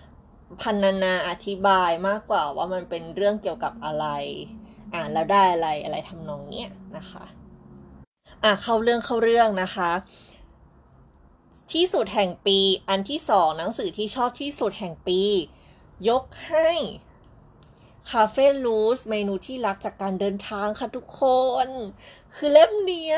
[0.02, 4.08] ำพันนาอธิบายมากกว่าว่ามันเป็นเรื่องเกี่ยวกับอะไร
[4.94, 7.24] อ่านแล้วได้อะไรอะไรทำนองเนี้ยนะคะ
[8.44, 9.92] อะเข้าเรื่องเข้าเรื่องนะคะ
[11.72, 12.58] ที่สุดแห่งปี
[12.90, 15.22] อันที่สองหนังสือที่ชอบที่สุดแห่งปี
[16.10, 16.70] ยกให้
[18.12, 21.24] คาเฟ่ลูสเมนูที่รักจากการเดินทางค่ะทุกค
[21.66, 21.68] น
[22.36, 23.18] คือเล่มเนี้ย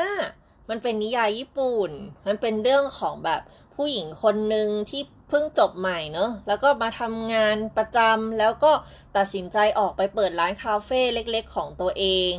[0.68, 1.90] มันเป็นนิยายญี่ปุ่น
[2.26, 3.40] มันเป็นเรื่องของแบบ
[3.74, 8.72] ผู้หญิงคนหนึ่งที่ เพิ่งจบใหม่เนอะแล้วก็มาทำงานประจำแล้วก็
[9.16, 12.34] ตัดสินใจออกไปเปิดร้านคาเฟ่เล็กๆ ของตัวเอง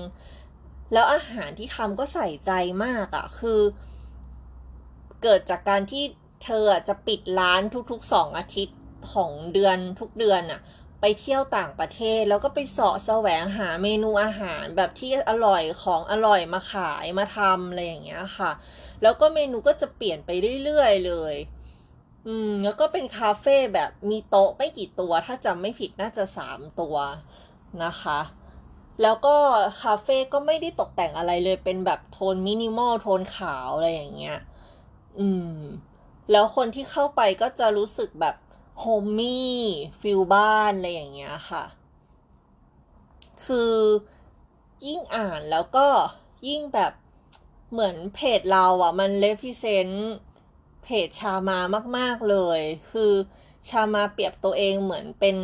[0.93, 2.51] แล้วอาหารที่ทำก็ใส่ใจ
[2.85, 3.61] มากอะคือ
[5.23, 6.03] เกิดจากการที่
[6.43, 8.77] เธอจะปิดร้านทุกๆสองอาทิตย์
[9.13, 10.61] ของเดือนทุกเดือนอะ
[11.01, 18.51] ไปเที่ยวต่างประเทศแล้วก็ไปเสาะแสวงหาเมนูอาหารแบบที่อร่อยของอร่อยมาขายมาทำอะไรอย่างเงี้ยค่ะ
[19.01, 20.29] แล้วก็เมนูก็จะเปลี่ยนไป
[20.63, 21.35] เรื่อยๆเลย
[22.27, 26.95] อืม แล้วก็เป็นคาเฟ่แบบมีโต๊ะไม่กี่ตัว ถ้าจำไม่ผิดน่าจะสามตัว
[27.83, 28.19] นะคะ
[29.01, 29.35] แล้วก็
[29.81, 34.39] คาเฟ่ก็ไม่ได้ตกแต่งอะไรเลย เป็นแบบโทนมินิมอลโทนขาวอะไรอย่างเงี้ย
[35.19, 35.57] อืม
[36.31, 38.35] แล้วคนที่เข้าไปก็จะรู้สึกแบบ
[38.79, 41.63] homey feel บ้านอะไรอย่างเงี้ยค่ะ
[43.45, 43.75] คือ
[44.85, 45.87] ยิ่งอ่านแล้วก็
[46.47, 46.93] ยิ่งแบบ
[47.71, 50.09] เหมือนเพจเราอะ มัน represent
[50.87, 51.59] เพจชามา
[51.97, 52.59] มาก ๆเลย
[52.91, 53.13] คือ
[53.69, 55.37] ชามาเปรียบตัวเองเหมือนเป็น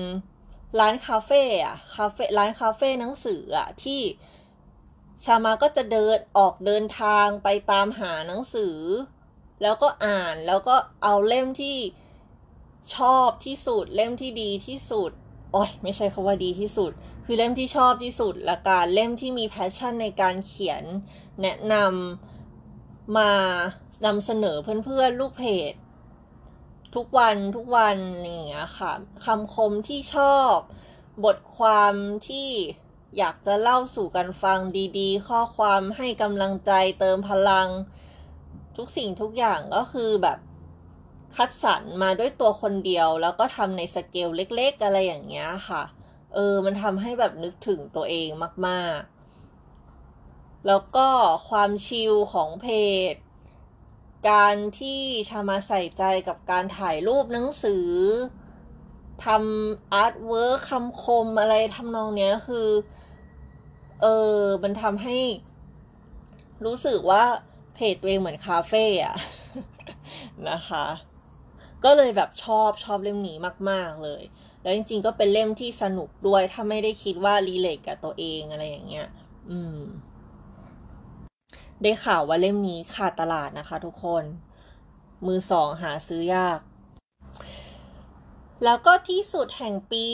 [0.80, 4.02] ร้านคาเฟ่อะคาเฟ่ร้านคาเฟ่หนังสืออะที่
[5.24, 8.78] ชามาก็จะเดินออกเดินทางไปตามหาหนังสือ
[9.62, 11.78] แล้วก็อ่านแล้วก็เอาเล่มที่
[12.96, 15.12] ชอบที่สุด เล่มที่ดีที่สุด
[15.52, 16.92] โอ้ยไม่ใช่คำว่าดีที่สุด
[17.26, 20.84] คือเล่มที่ชอบที่สุดละกันเล่มที่มี passion ในการเขียน
[21.42, 23.32] แนะนำมา
[24.06, 25.74] นำเสนอเพื่อนๆ ลูกเพจ
[26.96, 28.92] ทุกวันทุกวันอย่างเงี้ยค่ะ
[29.26, 30.56] คำคมที่ชอบ
[31.26, 31.94] บทความ
[32.28, 32.50] ที่
[33.18, 34.60] อยากจะเล่าสู่กันฟัง
[35.00, 37.70] ดีๆ ข้อความให้กำลังใจเติมพลัง
[38.78, 40.40] ทุกสิ่งทุกอย่างก็คือแบบ
[41.36, 45.84] คัดสรรมาด้วยตัวคนเดียว แล้วก็ทำในสเกลเล็ก ๆ อะไรอย่างเงี้ยค่ะ
[46.34, 48.30] เออ มันทำให้แบบนึกถึงตัวเอง
[48.68, 51.08] มากๆ แล้วก็
[51.50, 52.68] ความชิลของเพ
[53.14, 53.16] จ
[54.30, 57.88] การที่ชามาใส่ใจกับการถ่ายรูปหนังสือ
[59.26, 62.68] ทำ artwork คำคมอะไรทำนองเนี้ยคือ
[64.02, 64.06] เอ
[64.40, 65.18] อ มันทำให้
[66.66, 67.24] รู้สึกว่า
[67.74, 69.16] เพจตัวเองเหมือนคาเฟ่อะ
[70.50, 70.86] นะคะ
[71.84, 73.38] ก็เลยแบบชอบชอบเล่มนี้
[73.70, 74.24] มาก ๆ เลย
[74.62, 79.08] แล้วจริง ๆ ก็เป็นเล่มที่สนุกด้วย ถ้าไม่ได้คิดว่ารีเลทกับตัวเองอะไรอย่างเงี้ย
[79.50, 79.78] อืม
[81.84, 84.24] ได้ข่าวว่าเล่มนี้ขาดตลาดนะคะทุกคน
[85.26, 86.60] มือสองหาซื้อยาก
[88.64, 90.08] แล้วก็ที่สุดแห่งปี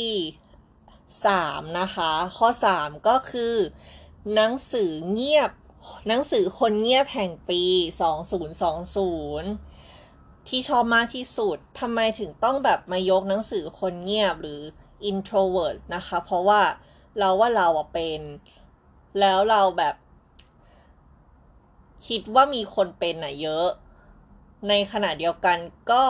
[1.25, 3.55] สามนะคะ ข้อสามก็คือ
[4.35, 5.51] หนังสือเงียบ
[6.07, 7.63] หนังสือคนเงียบแห่งปี
[8.01, 9.49] สองศูนย์สองศูนย์
[10.47, 14.59] ที่ชอบมากที่สุดทำไมถึงต้องแบบมายกหนังสือคนเงียบหรือ
[15.09, 16.61] introvert นะคะ เพราะว่า
[17.19, 18.19] เราว่าเราเป็น
[19.19, 19.95] แล้วเราแบบ
[22.07, 23.67] คิดว่ามีคนเป็นอะเยอะ
[24.67, 25.57] ในขณะเดียวกัน
[25.91, 26.05] ก็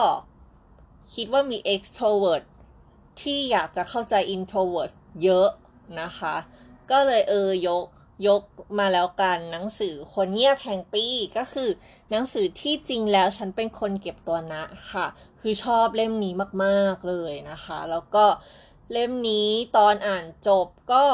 [1.14, 2.44] คิดว่ามี extrovert
[3.22, 5.48] ที่อยากจะเข้าใจ introvert เยอะ
[6.00, 6.36] นะคะ
[6.90, 7.84] ก็เลยเออยก
[8.28, 8.42] ยก
[8.78, 11.04] มาแล้วกันหนังสือคนเงียบแห่งปี
[11.36, 11.70] ก็คือ
[12.10, 15.06] หนังสือที่จริงแล้วฉันเป็นคนเก็บตัวนะค่ะ
[15.40, 16.32] คือชอบเล่มนี้
[16.64, 18.24] มาก ๆ เลยนะคะ แล้วก็
[18.92, 21.04] เล่มนี้ตอนอ่านจบก็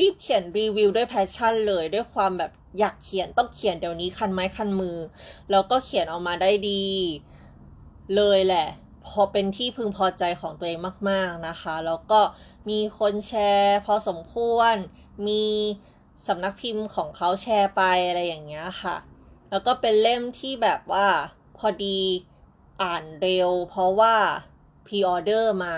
[0.00, 4.98] รีบเขียนรีวิวด้วยแพชชั่นเลยด้วยความแบบอยากเขียนต้องเขียนเดี๋ยวนี้คันไม้คันมือ
[5.50, 6.84] แล้วก็เขียนออกมาได้ดี
[8.16, 8.68] เลยแหละ
[9.06, 10.78] พอเป็นที่พึงพอใจของตัวเอง
[11.10, 12.20] มาก ๆนะคะ แล้วก็
[12.68, 14.74] มีคนแชร์พอสมควร
[15.28, 15.44] มี
[16.26, 18.96] สำนักพิมพ์ของเขาแชร์ไปอะไรอย่างเงี้ยค่ะ
[19.50, 21.06] แล้วก็เป็นเล่มที่แบบว่า
[21.58, 21.98] พอดี
[22.82, 24.14] อ่านเร็ว เพราะว่า
[24.86, 25.76] พรีออเดอร์มา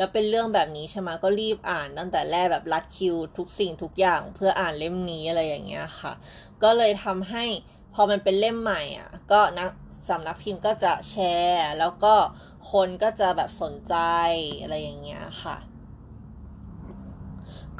[0.00, 6.12] แล้วเป็นเรื่องแบบนี้ใช่ไหมก็รีบอ่านตั้งแต่แรกแบบรัดคิว ทุกสิ่งทุกอย่างเพื่ออ่านเล่มนี้อะไรอย่างเงี้ยค่ะ
[6.62, 7.44] ก็เลยทำให้
[7.94, 9.70] พอมันเป็นเล่มใหม่อะ ก็นัก
[10.08, 12.14] สำนักพิมพ์ก็จะแชร์ แล้วก็
[12.72, 13.96] คนก็จะแบบสนใจ
[14.62, 15.56] อะไรอย่างเงี้ยค่ะ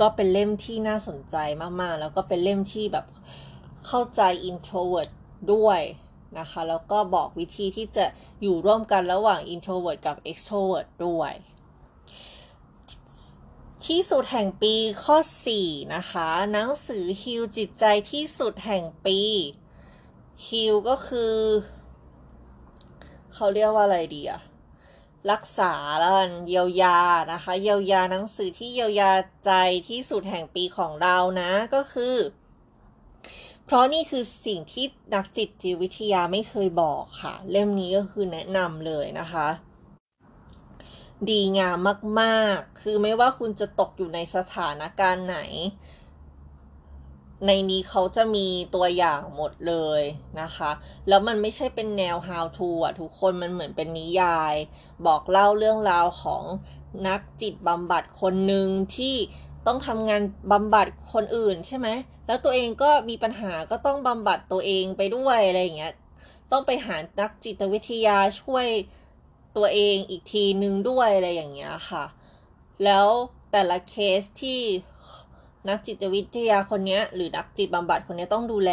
[0.01, 1.37] ก็เป็นเล่มที่น่าสนใจ
[1.81, 3.07] มากๆ แล้วก็เป็นเล่มที่แบบ
[3.87, 5.11] เข้าใจ introvert
[5.53, 5.81] ด้วย
[6.39, 8.07] นะคะ แล้วก็บอกวิธีที่จะ
[8.43, 11.33] อยู่ร่วมกันระหว่าง introvert กับ extrovert ด้วย
[13.95, 14.75] ที่สุดแห่งปี
[15.05, 15.17] ข้อ
[15.57, 19.21] 4 นะคะ หนังสือฮิวจิตใจที่สุดแห่งปี
[20.49, 21.37] ฮิวก็คือ
[23.35, 24.41] เขาเรียกว่าอะไรดีอะ
[25.31, 26.15] รักษาแล้ว
[26.49, 26.99] เยียวยา
[27.33, 29.13] นะคะ เยียวยาหนังสือที่เยียวยา
[29.47, 29.53] ใจ
[29.89, 32.17] ที่สุดแห่งปีของเรานะก็คือ
[33.65, 39.49] เพราะนี่คือสิ่งที่นักจิตวิทยาไม่เคยบอกค่ะ เล่มนี้ก็คือแนะนำเลยนะคะ
[41.29, 41.79] ดีงาม
[42.21, 45.39] มาก ๆ คือไม่ว่าคุณจะตกอยู่ในสถานการณ์ไหน
[47.47, 50.03] ในนี้เขาจะมีตัวอย่างหมดเลย
[50.41, 50.71] นะคะ
[51.09, 54.55] แล้วมันไม่ใช่เป็นแนว how to อะทุกคนมันเหมือนเป็นนิยาย
[55.07, 56.43] บอกเล่าเรื่องราวของ
[57.09, 59.17] นักจิตบำบัดคนหนึ่งที่
[59.67, 61.89] ต้องทำงานบำบัดคนอื่นใช่ไหม
[62.27, 65.95] แล้วตัวเองก็มีปัญหาก็ต้องบำบัดตัวเองไปด้วยอะไรอย่างเงี้ย
[66.53, 68.67] ต้องไปหานักจิตวิทยาช่วย
[69.57, 72.05] ตัวเองอีกทีนึงด้วยอะไรอย่างเงี้ยค่ะ
[72.85, 73.07] แล้ว
[73.53, 74.61] แต่ละเคสที่
[75.69, 78.73] นักจิตวิทยาคนนี้หรือนักจิตบำบัดคนนี้ต้องดูแล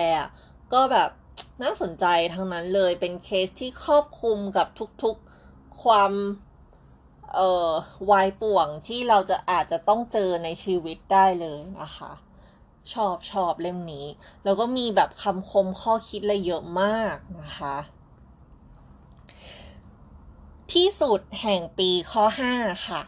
[0.74, 1.10] ก็แบบ
[1.64, 4.68] น่าสนใจทั้งนั้นเลยเป็นเคสที่ครอบคลุมกับ
[5.04, 6.12] ทุกๆความ
[7.34, 7.72] เอ่อ
[8.10, 12.12] วายป่วงที่เราจะอาจจะต้องเจอในชีวิตได้เลยนะคะ
[12.94, 14.06] ชอบชอบเล่มนี้
[14.44, 17.76] แล้วก็มีแบบคำคมข้อคิดอะไรเยอะมากนะคะ
[20.74, 22.24] ที่สุดแห่งปีข้อ
[22.56, 23.02] 5 ค่ะ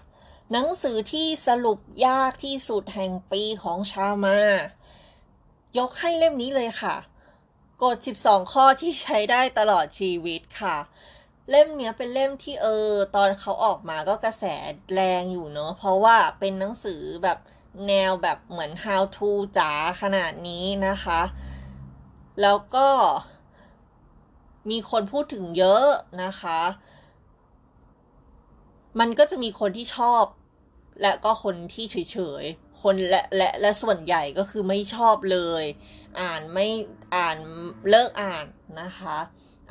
[0.51, 4.39] หนังสือที่สรุปยากที่สุดแห่งปีของชามา
[5.77, 6.95] ยกให้เล่มนี้เลยค่ะ
[7.83, 10.77] กฎ 12 ข้อที่ใช้ได้ตลอดชีวิตค่ะ
[11.49, 14.43] เล่มเนี้ยเป็นเล่มที่เออ ตอนเขาออกมาก็กระแส
[14.93, 17.37] แรงอยู่เนอะเพราะว่าเป็นหนังสือแบบ
[17.87, 21.21] แนวแบบเหมือน how to จ๋าขนาดนี้นะคะ
[22.41, 22.87] แล้วก็
[24.69, 25.87] มีคนพูดถึงเยอะ
[26.23, 26.59] นะคะ
[28.99, 30.23] มันก็จะมีคนที่ชอบ
[31.01, 35.63] และก็คนที่เฉยๆ คนและและและส่วนใหญ่ก็คือไม่ชอบเลย
[36.19, 36.67] อ่านไม่
[37.15, 37.37] อ่าน
[37.89, 38.45] เลิกอ่าน
[38.81, 39.17] นะคะ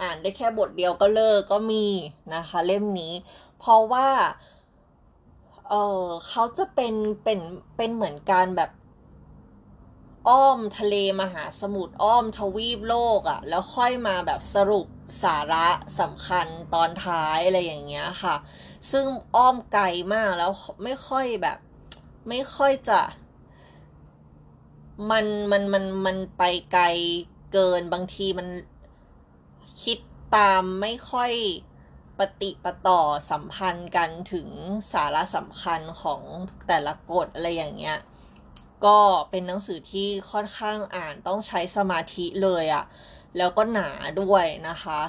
[0.00, 1.86] อ่านได้แค่บทเดียวก็เลิกก็มี
[2.34, 3.14] นะคะ เล่มนี้
[3.58, 4.08] เพราะว่า
[5.68, 7.40] เออเขาจะเป็นเป็น
[7.76, 8.70] เป็นเหมือนการแบบ
[10.28, 14.86] อ้อมทะเลมหาสมุทรอ้อมทวีปโลกอะ่ะ แล้วค่อยมาแบบสรุป
[15.22, 15.66] สาระ
[16.00, 18.36] สำคัญตอนท้ายอะไรอย่างเงี้ยค่ะ
[18.90, 20.50] ซึ่งอ้อมไกลมากแล้ว
[20.84, 21.58] ไม่ค่อยแบบ
[22.28, 23.00] ไม่ค่อยจะ
[25.10, 26.42] มันมันมันมันไป
[26.72, 26.84] ไกล
[27.52, 28.48] เกินบางทีมัน
[29.82, 29.98] คิด
[30.36, 31.32] ตามไม่ค่อย
[32.18, 34.48] ปฏิปต่อสัมพันธ์กันถึง
[34.92, 36.20] สาระสำคัญของ
[36.68, 37.98] แต่ละกฎอะไรอย่างเงี้ย
[38.84, 38.98] ก็
[39.30, 42.84] เป็นหนังสือที่ค่อนข้างอ่านต้องใช้สมาธิเลยอะ
[43.36, 45.00] แล้วก็หนาด้วยนะคะ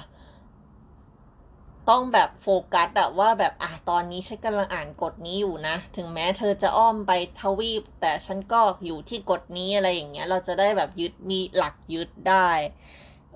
[1.89, 12.49] ต้องแบบโฟกัสอะว่าแบบอะตอนนี้ฉันกำลังอ่านกฎนี้อยู่นะ ถึงแม้เธอจะอ้อมไปทวีป แต่ฉันก็อยู่ที่กฎนี้อะไรอย่างเงี้ย เราจะได้แบบยึดมีหลักยึดได้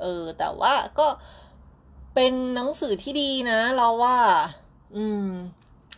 [0.01, 1.07] เออ แต่ว่าก็
[2.15, 4.17] เป็นหนังสือที่ดีนะ เราว่า
[4.95, 5.27] อืม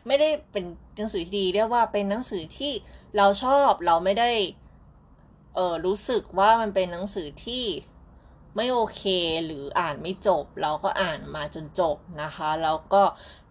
[0.07, 0.65] ไม่ได้เป็น
[0.97, 2.71] หนังสือที่ดีเรียกว่าเป็นหนังสือที่
[3.17, 4.31] เราชอบเราไม่ได้
[5.55, 7.63] เออรู้สึกว่ามันเป็นหนังสือที่
[8.55, 9.03] ไม่โอเค
[9.45, 13.03] หรืออ่านไม่จบ เราก็อ่านมาจนจบนะคะ แล้วก็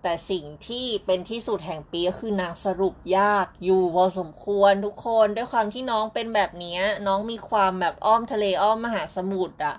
[0.03, 9.77] แต่สิ่งที่เป็นที่สุดแห่งปีก็คือนางสรุปยากอยู่พอสมควรทุกคนด้วยความที่น้องเป็นแบบนี้น้องมีความแบบอ้อมทะเลอ้อมมหาสมุทรอะ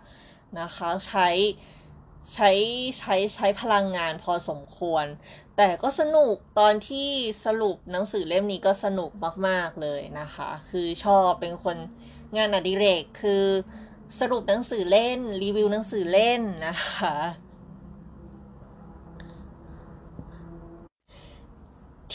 [0.60, 1.28] นะคะใช้
[2.34, 2.52] ใช้
[3.00, 5.06] ใช้ใช้พลังงานพอสมควร
[5.58, 7.10] แต่ก็สนุกตอนที่
[7.46, 9.12] สรุปหนังสือเล่มนี้ก็สนุก
[9.48, 11.78] มาก ๆ เลยนะคะ คือชอบเป็นคน
[12.38, 13.46] งานอดิเรกคือ
[14.20, 17.16] สรุปหนังสือเล่น รีวิวหนังสือเล่นนะคะ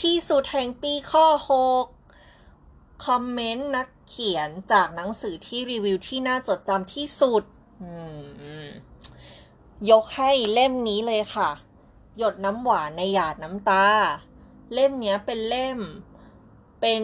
[0.00, 1.26] ที่สุดแห่งปีข้อ
[2.33, 7.42] 6 คอมเมนต์นักเขียนจากหนังสือที่รีวิวที่น่าจดจำที่สุด
[9.90, 11.50] ยกให้เล่มนี้เลยค่ะ
[12.18, 13.87] หยดน้ำหวานในหยาดน้ำตา
[14.72, 15.79] เล่มนี้เป็นเล่ม
[16.81, 17.03] เป็น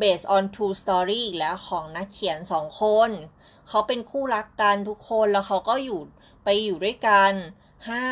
[0.00, 3.10] based on true story อีกแล้วของนักเขียนสองคน
[3.68, 6.00] เขาเป็นคู่รักกันทุกคนแล้วเขาก็อยู่
[6.44, 7.32] ไปอยู่ด้วยกัน
[7.88, 8.02] ห้า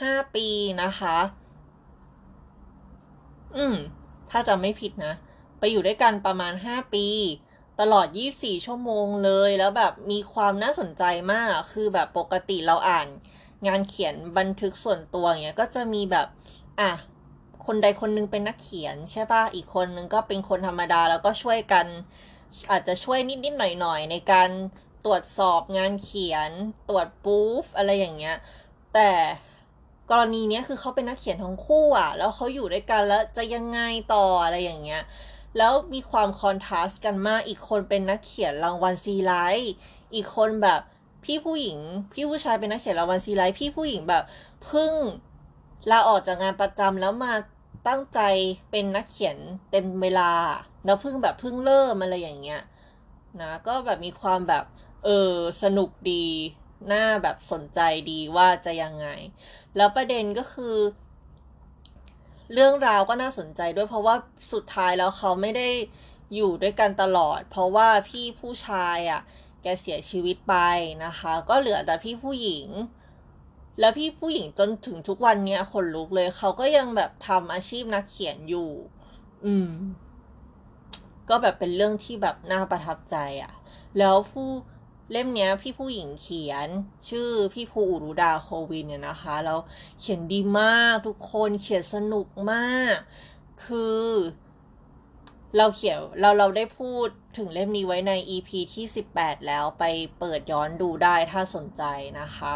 [0.00, 0.46] ห้าปี
[0.82, 1.16] นะคะ
[3.56, 3.76] อืม
[4.30, 5.14] ถ้าจะไม่ผิดนะ
[5.58, 7.06] ไปอยู่ด้วยกันประมาณห้าปี
[7.80, 13.06] ตลอดยี่บสี่ชั่วโมงเลยแล้วแบบมีความน่าสนใจมากคือแบบปกติเราอ่าน
[13.66, 16.26] งานเขียนบันทึกส่วนตัวเงี้ยก็จะมีแบบ
[16.80, 16.90] อะ
[17.66, 21.86] คนใดคนหนึงเป็นนักเขียนใช่ป่ะ อีกคนนึงก็เป็นคนธรรมดาแล้วก็ช่วยกัน
[22.70, 24.50] อาจจะช่วยนิดๆหน่อยๆ ในการ
[25.04, 26.50] ตรวจสอบงานเขียน
[26.88, 28.36] ตรวจปูฟอะไรอย่างเงี้ย
[28.94, 29.10] แต่
[30.10, 33.80] กรณีเนี้ยคือเขาเป็นนักเขียนทั้งคู่อะ แล้วเขาอยู่ด้วยกันแล้วจะยังไง
[34.14, 35.02] ต่ออะไรอย่างเงี้ย
[35.58, 39.72] แล้วมีความคอนทราสต์กันมาก อีกคนเป็นนักเขียนรางวัลซีไลท์
[40.14, 40.80] อีกคนแบบ
[41.24, 41.78] พี่ผู้หญิง
[42.12, 44.24] พี่ผู้ชายเป็นนักเขียนรางวัลซีไลท์พี่ผู้หญิงแบบ
[44.64, 44.92] เพิ่ง
[45.90, 47.32] ลาออกจากงานประจำแล้วมา
[47.88, 48.20] ตั้งใจ
[48.70, 49.38] เป็นนักเขียน
[49.70, 50.32] เต็มเวลา
[50.84, 52.62] แล้วเพิ่งแบบเพิ่งเริ่มอะไรอย่างเงี้ย
[53.40, 54.64] นะก็แบบมีความแบบ
[55.04, 56.26] เออสนุกดี
[56.92, 59.06] น่าแบบสนใจดีว่าจะยังไง
[59.76, 60.76] แล้วประเด็นก็คือ
[62.52, 64.14] เรื่องราวก็น่าสนใจด้วยเพราะว่า
[64.52, 65.68] สุดท้ายแล้วเขาไม่ได้
[66.34, 69.20] อยู่ด้วยกันตลอด เพราะว่าพี่ผู้ชายอะ่ะ
[69.62, 70.56] แกเสียชีวิตไป
[71.04, 72.66] นะคะ ก็เหลือแต่พี่ผู้หญิง
[73.80, 78.70] แล้วพี่ผู้หญิงจนถึงทุกวันนี้คนลุกเลยเขาก็ยังแบบทำอาชีพนักเขียนอยู่
[79.44, 79.70] อืม
[81.28, 83.52] ก็แบบเป็นเรื่องที่แบบน่าประทับใจอะ่ะ
[83.98, 84.48] แล้วผู้
[85.10, 86.68] เล่มเนี้ย พี่ผู้หญิงเขียน
[87.08, 89.58] ชื่อพี่ภูอุรุดาโควินเนี่ยนะคะ แล้ว
[90.00, 92.96] เขียนดีมากทุกคนเขียนสนุกมาก
[93.64, 94.06] คือ
[95.56, 99.84] เราเขียนเราเราได้พูดถึงเล่มนี้ไว้ใน EP ที่ 18 แล้วไป
[100.18, 101.82] เปิดย้อนดูได้ถ้าสนใจ
[102.20, 102.54] นะคะ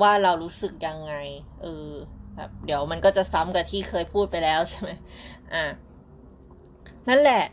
[0.00, 1.14] ว่าเรารู้สึกยังไง
[1.62, 1.90] เออ
[2.36, 4.90] แบบเดี๋ยวมันก็จะซ้ำกับที่เคยพูดไปแล้วใช่ไหม
[5.54, 5.64] อะ
[7.08, 7.44] นั่นแหละ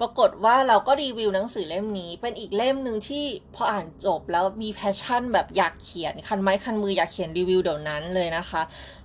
[0.00, 8.62] ปรากฏว่าเราก็รีวิวหนังสือเล่มนี้ เป็นอีกเล่มหนึ่งที่พออ่านจบแล้วมี passion แบบอยากเขียน คันไม้คันมืออยากเขียนรีวิวเดี๋ยวนั้นเลยนะคะ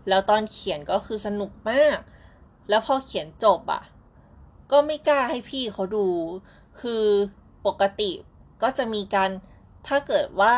[0.09, 1.97] แล้วตอนเขียนก็คือสนุกมาก
[2.69, 3.81] แล้วพอเขียนจบอะ่ะ
[4.71, 6.07] ก็ไม่กล้าให้พี่เขาดู
[6.81, 7.05] คือ
[7.65, 8.11] ปกติ
[8.61, 9.29] ก็จะมีการ
[9.87, 10.55] ถ้าเกิดว่า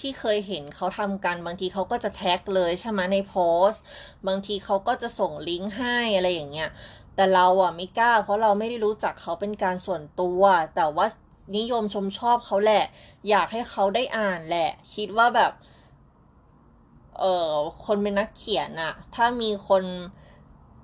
[0.00, 3.36] ที่เคยเห็นเขาทำกันบางทีเขาก็จะแท็กเลยใช่ไหมในโพ
[3.68, 3.82] สต์
[4.26, 6.70] บางทีเขาก็จะส่งลิงก์ให้อะไรอย่างเงี้ย
[7.14, 10.42] แต่เราอะไม่กล้า เพราะเราไม่ได้รู้จักเขาเป็นการส่วนตัว
[10.76, 11.06] แต่ว่า
[11.56, 12.84] นิยมชมชอบเขาแหละ
[13.28, 15.52] อยากให้เขาได้อ่านแหละ คิดว่าแบบ
[17.18, 17.50] เออ
[17.86, 19.84] คนเป็นนักเขียนอะถ้ามีคน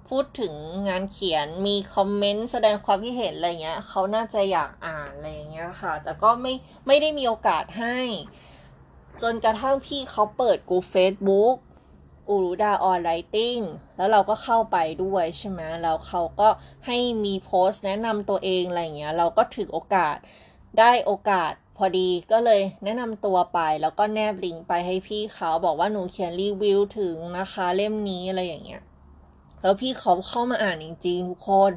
[0.09, 0.55] พูดถึง
[0.88, 6.55] งานเขียนมีคอมเมนต์แสดงความคิดเห็นอะไรเงี้ยเขาน่าจะอยากอ่านอะไรเงี้ยค่ะ แต่ก็ไม่
[6.87, 7.96] ไม่ได้มีโอกาสให้
[9.20, 11.57] จนกระทั่งพี่เขาเปิดกูเฟซบุ๊ก
[12.29, 13.59] อูรุดาออนไลติ้ง
[13.96, 16.48] แล้วเราก็เข้าไปด้วยใช่ไหมแล้วเขาก็
[16.87, 20.16] ให้มีโพสต์แนะนำตัวเองอะไรเงี้ย เราก็ถือโอกาส
[20.79, 28.83] ได้โอกาสพอดีก็เลยแนะนำตัวไปแล้วก็แนบลิงก์ไปให้พี่เขาบอกว่าหนูเขียนรีวิวถึงนะคะเล่มนี้อะไรอย่างเงี้ย
[29.62, 31.72] แล้วพี่เขาเข้ามาอ่านจริงๆทุกคน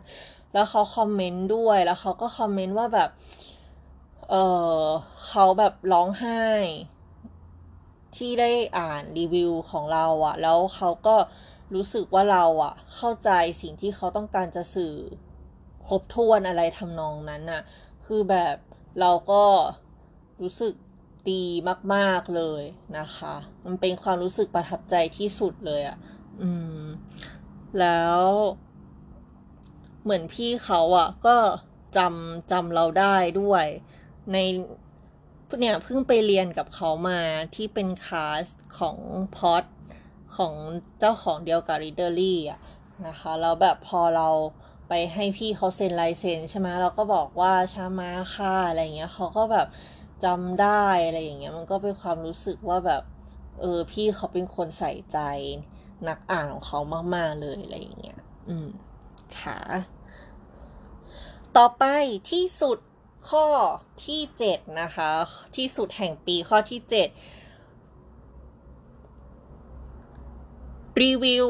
[0.53, 3.09] แล้วเขาคอมเมนต์ด้วยแล้วเขาก็คอมเมนต์ว่าแบบ
[4.29, 4.35] เอ
[4.79, 4.83] อ
[5.27, 6.43] เขาแบบร้องไห้
[8.15, 11.15] ที่ได้อ่านรีวิวของเราอะแล้วเขาก็
[11.75, 13.29] รู้สึกว่าเราอะเข้าใจ
[13.61, 14.95] สิ่งที่เขาต้องการจะสื่อ
[15.87, 17.61] ครบถ้วนอะไรทำนองนั้นอะ
[18.05, 18.55] คือแบบ
[18.99, 19.43] เราก็
[20.41, 20.73] รู้สึก
[21.31, 21.43] ดี
[21.93, 22.63] มาก ๆ เลย
[22.97, 25.97] นะคะ มันเป็นความรู้สึกประทับใจที่สุดเลยอะ
[26.41, 26.49] อื
[26.79, 26.81] ม
[27.79, 28.21] แล้ว
[30.03, 31.37] เหมือนพี่เขาอะก็
[31.97, 33.65] จำจำเราได้ด้วย
[34.33, 34.37] ใน
[35.59, 37.19] เนี่ยเพิ่งไปเรียนกับเขามา
[37.55, 38.45] ที่เป็นคลาส
[38.79, 38.97] ของ
[39.37, 39.63] พอด
[40.37, 40.53] ของ
[40.99, 42.59] เจ้าของเดียวกับริเดอรี่อะ
[43.07, 44.29] นะคะแล้วแบบพอเรา
[44.89, 49.67] ไปให้พี่เขาเซ็นลายเซ็นใช่ไหมเราก็บอกว่าชามาค่ะอะไรเงี้ยเขาก็แบบ
[50.23, 53.03] จำได้อะไรอย่างเงี้ยมันก็เป็นความรู้สึกว่าแบบ
[53.61, 55.19] เออพี่เขาเป็นคนใส่ใจ
[56.07, 56.79] นักอ่านของเขา
[57.15, 58.67] มาก ๆ เลยอะไรอย่างเงี้ย อืม
[59.39, 59.59] ค่ะ
[61.57, 61.85] ต่อไป
[62.31, 62.77] ที่สุด
[63.29, 63.45] ข้อ
[64.05, 65.09] ที่ 7 นะคะ
[65.55, 66.91] ที่สุดแห่งปีข้อที่ 7
[71.01, 71.47] รีวิว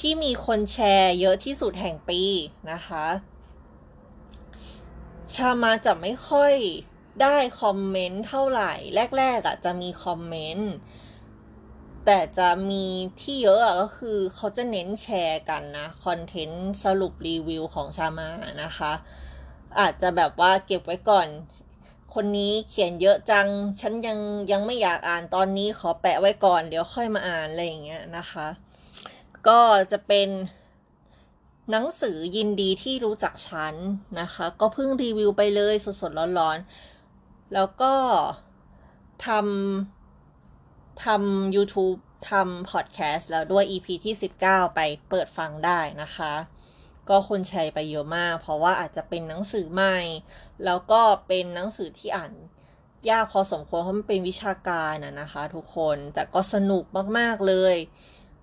[0.00, 2.20] ที่มีคนแชร์เยอะที่สุดแห่งปี
[2.72, 3.06] นะคะ
[5.34, 6.54] ชามาจะไม่ค่อย
[7.22, 8.72] ได้คอมเมนต์เท่าไหร่
[9.18, 10.70] แรกๆอะจะมีคอมเมนต์
[12.06, 12.86] แต่จะมี
[13.20, 18.30] ที่เยอะอะก็คือเขาจะเน้นแชร์กันนะ คอนเทนต์สรุปรีวิวของชามา
[18.62, 18.92] นะคะ
[19.80, 21.28] อาจจะแบบว่าเก็บไว้ก่อน
[22.14, 23.48] คนนี้เขียนเยอะจัง
[23.80, 24.18] ฉันยัง
[24.52, 28.48] ยังไม่อยากอ่านตอนนี้ขอแปะไว้ก่อน เดี๋ยวค่อยมาอ่านอะไรอย่างเงี้ยนะคะ
[29.48, 29.60] ก็
[29.90, 30.28] จะเป็น
[31.70, 33.74] หนังสือยินดีที่รู้จักฉัน
[34.20, 37.94] นะคะ ก็เพิ่งรีวิวไปเลยสดๆร้อนๆ แล้วก็
[39.26, 41.98] ทำทำ YouTube
[42.30, 44.14] ทำพอดแคสต์แล้วด้วย EP ที่
[44.44, 46.32] 19 ไปเปิดฟังได้นะคะ
[47.08, 49.98] ก็คนแชร์ไปเยอะมาก เพราะว่าอาจจะเป็นหนังสือใหม่
[50.64, 52.32] แล้วก็เป็นหนังสือที่อ่าน
[53.10, 56.84] ยากพอสมควรเพราะมันเป็นวิชาการนะนะคะทุกคนแต่ก็สนุก
[57.18, 57.76] มากๆเลย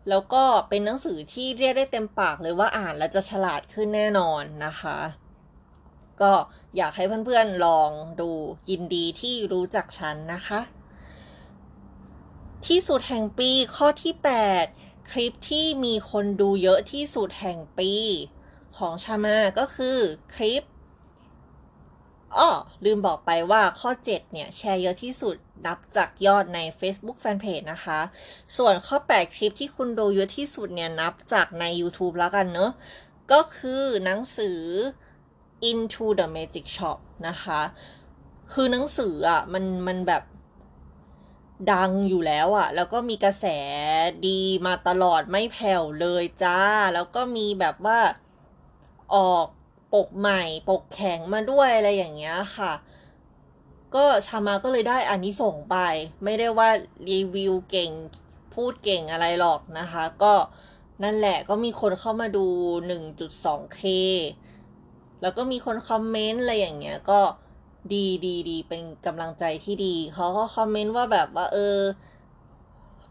[0.09, 4.97] แล้วก็เป็นหนังสือที่เรียกได้เต็มปากเลยว่าอ่านแล้วจะฉลาดขึ้นแน่นอนนะคะ
[6.21, 6.33] ก็
[6.77, 7.91] อยากให้เพื่อนๆลอง
[8.21, 8.31] ดู
[8.69, 10.61] ยินดีที่รู้จักฉันนะคะ
[12.67, 14.13] ที่สุดแห่งปีข้อที่
[14.61, 17.91] 8 คลิปที่มีคนดูเยอะที่สุดแห่งปี
[18.77, 19.97] ของชามาก็คือ
[20.35, 20.63] คลิป
[22.37, 22.49] อ้อ
[22.85, 27.99] ลืมบอกไปว่าข้อ 7 เนี่ย แชร์เยอะที่สุดนับจากยอดใน Facebook Fanpage นะคะ
[28.57, 32.71] ส่วนข้อ 8 คลิปที่คุณดูเยอะที่สุดเนี่ย นับจากใน YouTube แล้วกันเนอะ
[33.31, 34.59] ก็คือหนังสือ
[35.69, 36.97] Into the Magic Shop
[37.27, 37.61] นะคะ
[38.53, 40.23] คือหนังสืออะ มันมันแบบ
[41.71, 43.45] ดังอยู่แล้วอะ่ะ แล้วก็มีกระแส
[44.27, 46.59] ดีมาตลอดไม่แผ่วเลยจ้า
[46.93, 47.99] แล้วก็มีแบบว่า
[49.15, 49.47] ออก
[49.93, 52.73] ปกใหม่ ปกแข็งมาด้วยอะไรอย่างเงี้ยค่ะ
[53.95, 55.77] ก็ชามาก็เลยได้อันนี้ส่งไป
[56.23, 56.69] ไม่ได้ว่า
[57.09, 57.91] รีวิวเก่ง
[58.53, 60.33] พูดเก่งอะไรหรอกนะคะ ก็
[61.03, 62.45] นั่นแหละก็มีคนเข้ามาดู
[62.87, 63.81] 1.2K
[65.21, 67.19] แล้วก็มีคนคอมเมนต์อะไรอย่างเงี้ยก็
[67.93, 71.77] ดีดีดีเป็นกำลังใจที่ดี เขาก็คอมเมนต์ว่าแบบว่าเออ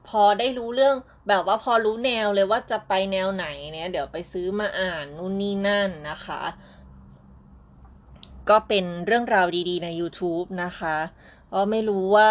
[0.09, 0.97] พอได้รู้เรื่อง
[1.29, 6.43] แบบว่าพอรู้แนวเลยว่าจะไปแนวไหนเนี่ย เดี๋ยวไปซื้อมาอ่านนู่นนี่นั่นนะคะ
[8.51, 10.97] ก็เป็นเรื่องราวดีๆใน YouTube นะคะ
[11.53, 12.31] ก็ไม่รู้ว่า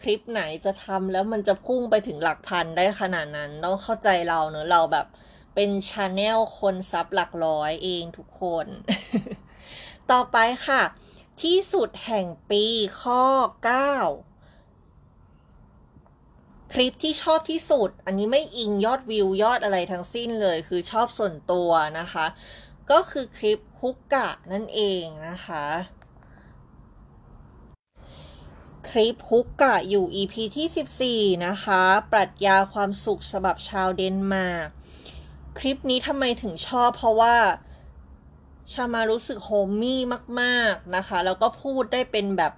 [0.00, 5.06] คลิปไหนจะทำแล้วมันจะพุ่งไปถึงหลักพันได้ขนาดนั้นต้องเข้าใจเราเนอะเราแบบ
[5.54, 8.66] เป็น channel คน sub หลักร้อยเองทุกคน
[10.10, 10.36] ต่อไป
[10.66, 10.82] ค่ะ
[11.42, 12.64] ที่สุดแห่งปี
[13.02, 13.24] ข้อ
[13.88, 14.29] 9
[16.72, 22.26] คลิปที่ชอบที่สุด อันนี้ไม่อิงยอดวิวยอดอะไรทั้งสิ้นเลย คือชอบส่วนตัวนะคะ
[22.90, 25.66] ก็คือคลิปฮุกกะนั่นเองนะคะ
[28.88, 34.68] คลิปฮุกกะอยู่ EP ที่ 14 นะคะ ปรัชญาความสุขฉบับชาวเดนมาร์ก
[35.58, 37.36] คลิปนี้ทำไมถึงชอบเพราะว่า
[38.72, 40.00] ชามารู้สึกโฮมมี่
[40.40, 42.52] มาก ๆ นะคะ แล้วก็พูดได้เป็นแบบ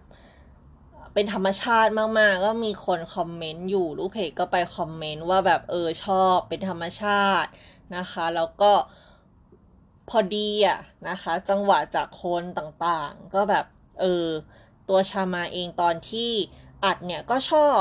[1.14, 7.50] เป็นธรรมชาติมาก ๆ ก็มีคนคอมเมนต์อยู่ลูกเพจก็ไปคอมเมนต์ว่าแบบเออชอบเป็นธรรมชาติ
[7.96, 8.72] นะคะ แล้วก็
[10.08, 13.66] พอดีอะนะคะ จังหวะจากคนต่างๆ ก็แบบ
[14.00, 14.26] เออ
[14.88, 16.30] ตัวชามาเองตอนที่
[16.84, 17.80] อัดเนี่ยก็ชอบ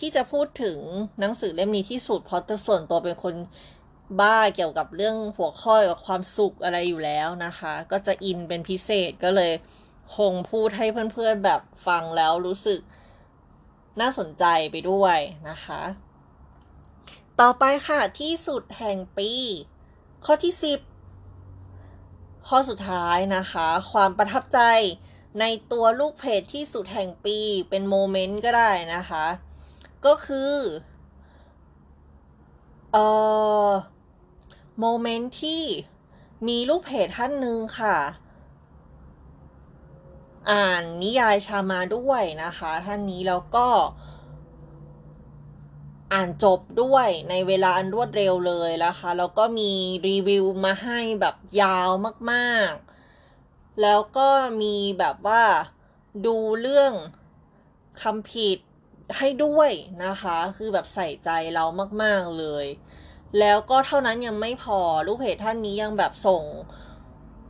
[0.00, 0.78] ที่จะพูดถึง
[1.20, 3.34] หนังสือเล่มนี้ที่สุดเพราะตัวส่วนตัวเป็นคน
[4.20, 9.52] บ้าเกี่ยวกับเรื่องหัวข้อกับความสุขอะไรอยู่แล้วนะคะ ก็จะอินเป็นพิเศษก็เลย
[10.16, 12.80] คงพูดให้เพื่อนๆแบบฟังแล้วรู้สึก
[14.00, 15.82] น่าสนใจไปด้วยนะคะ
[17.40, 19.30] ต่อไปค่ะที่สุดแห่งปี
[20.24, 20.54] ข้อที่
[21.70, 24.60] 10 ข้อสุดท้ายนะคะ ความประทับใจ
[25.40, 27.38] ในตัวลูกเพจที่สุดแห่งปี
[27.70, 29.26] เป็นโมเมนต์ก็ได้นะคะ
[30.06, 30.54] ก็คือ
[32.92, 33.06] เอ่
[33.66, 33.68] อ
[34.80, 35.62] โมเมนต์ที่
[36.48, 37.96] มีลูกเพจท่านหนึ่งค่ะ
[40.50, 43.68] อ่านนิยายชามาด้วยนะคะ ท่านนี้แล้วก็
[46.12, 49.72] อ่านจบด้วยในเวลาอันรวดเร็วเลยนะคะแล้วก็มี
[50.08, 51.90] รีวิวมาให้แบบยาว
[52.32, 54.28] มากๆ แล้วก็
[54.62, 55.42] มีแบบว่า
[56.26, 56.92] ดูเรื่อง
[58.02, 58.58] คำผิด
[59.18, 59.70] ให้ด้วย
[60.04, 61.64] นะคะ คือแบบใส่ใจเรา
[62.02, 62.66] มาก ๆเลย
[63.38, 66.42] แล้วก็เท่านั้นยังไม่พอลูกเพจท่านนี้ยังแบบส่ง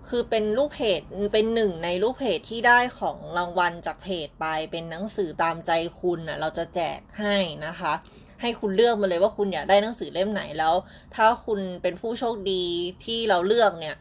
[0.09, 1.01] คือเป็นลูกเพจ
[1.33, 7.37] เป็นหนึ่งในลูกเพจที่ได้ของรางวัลจากเพจไปเป็นหนังสือตามใจคุณอะ เราจะแจกให้
[7.67, 7.93] นะคะ
[8.41, 10.75] ให้คุณเลือกมาเลยว่าคุณอยากได้หนังสือเล่มไหนแล้ว
[11.15, 12.65] ถ้าคุณเป็นผู้โชคดี
[13.05, 13.97] ที่เราเลือกเนี่ย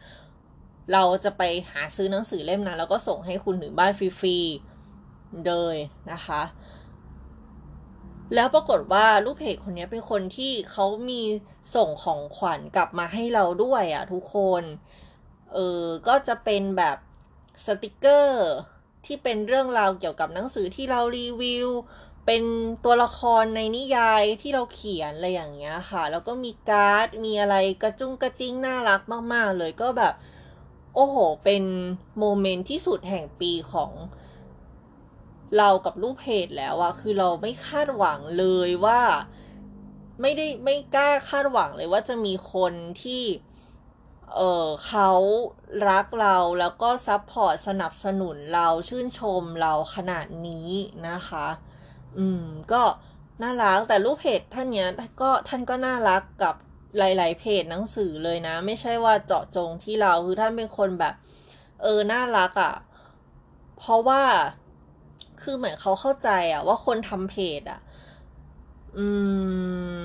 [0.92, 5.76] เราจะไปหาซื้อหนังสือเล่มนั้น แล้วก็ส่งให้คุณถึงบ้านฟรีๆเลย
[6.12, 6.42] นะคะ
[8.34, 11.22] แล้วปรากฏว่าลูกเพจคนนี้เป็นคนที่เขามี
[11.76, 14.62] ส่งของขวัญกลับมาให้เราด้วยอะทุกคน
[15.54, 16.96] เออก็จะเป็นแบบ
[17.66, 18.50] สติกเกอร์
[19.06, 21.68] ที่เป็นเรื่องราวเกี่ยวกับหนังสือที่เรารีวิว
[22.26, 22.42] เป็น
[22.84, 29.00] ตัวละครในนิยายที่เราเขียนอะไรอย่างเงี้ยค่ะ แล้วก็มีการ์ด มีอะไรกระจุงกระจิ้งน่ารัก
[29.32, 30.14] มาก ๆ เลยก็แบบ
[30.94, 31.64] โอ้โห เป็น
[32.18, 33.92] moment ที่สุดแห่งปีของ
[35.58, 39.00] เรากับลูกเพจแล้วอะคือเราไม่คาดหวังเลยว่า
[40.20, 42.72] ไม่ได้ไม่กล้าคาดหวังเลยว่าจะมีคน
[43.02, 43.22] ที่
[44.36, 45.10] เออเขา
[45.88, 50.68] รักเราแล้วก็ support สนับสนุนเราชื่นชมเราขนาดนี้
[51.08, 51.46] นะคะ
[52.18, 52.82] อืม ก็
[53.42, 54.88] น่ารักแต่ลูกเพจท่านเนี้ย
[55.20, 56.54] ก็ท่านก็น่ารักกับ
[56.98, 61.14] หลาย ๆ เพจหนังสือเลยนะ ไม่ใช่ว่าเจาะจงที่เราคือท่านเป็นคนแบบ
[61.82, 62.74] เออน่ารักอะ่ะ
[63.78, 64.22] เพราะว่า
[65.42, 67.80] คือเหมือนเขาเข้าใจอะว่าคนทำเพจอะ
[68.96, 69.06] อื
[70.00, 70.02] ม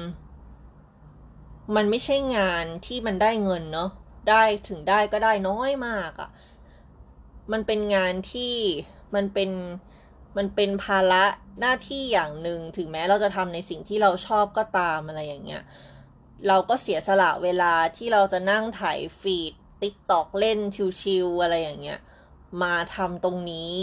[1.75, 3.89] มันไม่ใช่งานที่มันได้เงินเนาะ
[4.29, 6.29] ได้ถึงได้ก็ได้น้อยมากอะ่ะ
[7.51, 8.55] มันเป็นงานที่
[9.15, 9.51] มันเป็น
[10.37, 11.25] มันเป็นภาระ
[11.59, 15.63] หน้าที่อย่างหนึ่งถึงแม้เราจะทำในสิ่งที่เราชอบก็ตามอะไรอย่างเงี้ย
[16.47, 20.59] เราก็เสียสละเวลาที่เราจะนั่งถ่ายฟีดติ๊กตอกเล่น
[21.01, 21.99] ชิวๆอะไรอย่างเงี้ย
[22.63, 23.73] มาทำตรงนี้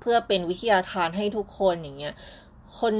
[0.00, 2.14] เพื่อเป็นวิทยาทานให้ทุกคนอย่างเงี้ย
[2.78, 2.94] คน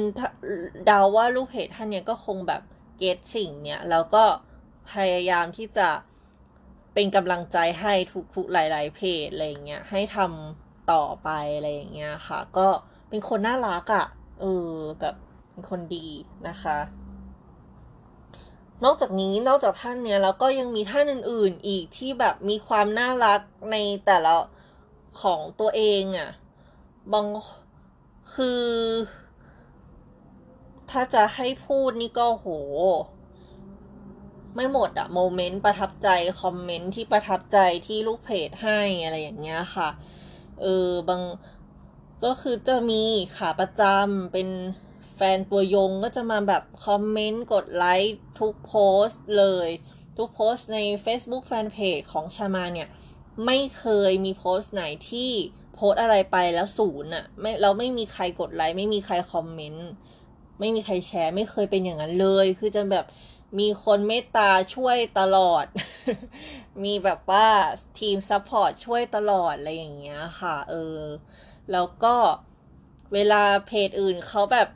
[0.86, 2.62] เดาว่าลูกเพจท่านเนี้ยก็คงแบบ
[2.98, 4.24] เก็ตสิ่งเนี้ยแล้วก็
[4.92, 5.88] พยายามที่จะ
[6.94, 7.94] เป็นกำลังใจให้
[8.34, 12.68] ทุกๆหลาย ๆ เพจอะไรเงี้ยให้ทำต่อไปอะไรอย่างเงี้ยค่ะ ก็
[13.08, 14.06] เป็นคนน่ารักอะ่ะ
[14.40, 15.14] เออแบบ
[15.50, 16.06] เป็นคนดี
[16.48, 16.78] นะคะ
[18.84, 23.40] นอกจากนี้นอกจากท่านเนี้ยแล้วก็ยังมีท่านอื่น ๆ อีกที่แบบมีความน่ารัก
[23.72, 23.76] ใน
[24.06, 24.34] แต่ละ
[25.22, 26.30] ของตัวเองอะ่ะ
[27.12, 27.26] บาง
[28.34, 28.64] คือ
[30.90, 32.46] ถ้าจะให้พูดนี่ก็โห
[34.54, 36.08] ไม่หมดอะโมเมนต์ประทับใจ
[36.42, 39.88] คอมเมนต์ที่ประทับใจที่ลูกเพจให้อะไรอย่างเงี้ยค่ะ
[40.60, 41.22] เออบาง
[42.24, 43.02] ก็คือจะมี
[43.36, 44.48] ขาประจำเป็น
[45.16, 48.74] แฟนตัวยงก็จะมาแบบคอมเมนต์กดไลค์ทุกโพ
[49.06, 49.68] สต์เลย
[50.16, 52.88] ทุกโพสต์ใน Facebook Fanpage ของชามาเนี่ย
[53.46, 55.30] ไม่เคยมีโพสต์ไหนที่
[55.74, 59.88] โพสอะไรไปแล้วศูนย์อะไม่เราไม่มีใครกดไลค์ไม่มีใครคอมเมนต์
[60.60, 63.06] ไม่มีใครแชร์ ไม่เคยเป็นอย่างนั้นเลย คือจะแบบ
[63.58, 65.66] มีคนเมตตาช่วยตลอด
[66.84, 67.48] มีแบบว่า
[67.98, 71.00] ทีม support ช่วยตลอดอะไรอย่างเงี้ยค่ะ เออ
[71.72, 72.16] แล้วก็
[73.14, 74.68] เวลาเพจอื่นเขาแบบ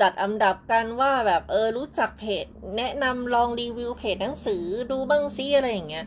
[0.00, 2.44] จัดอันดับกันว่าแบบเออรู้จักเพจ
[2.76, 6.06] แนะนำลองรีวิวเพจหนังสือดูบ้างซิอะไรอย่างเงี้ย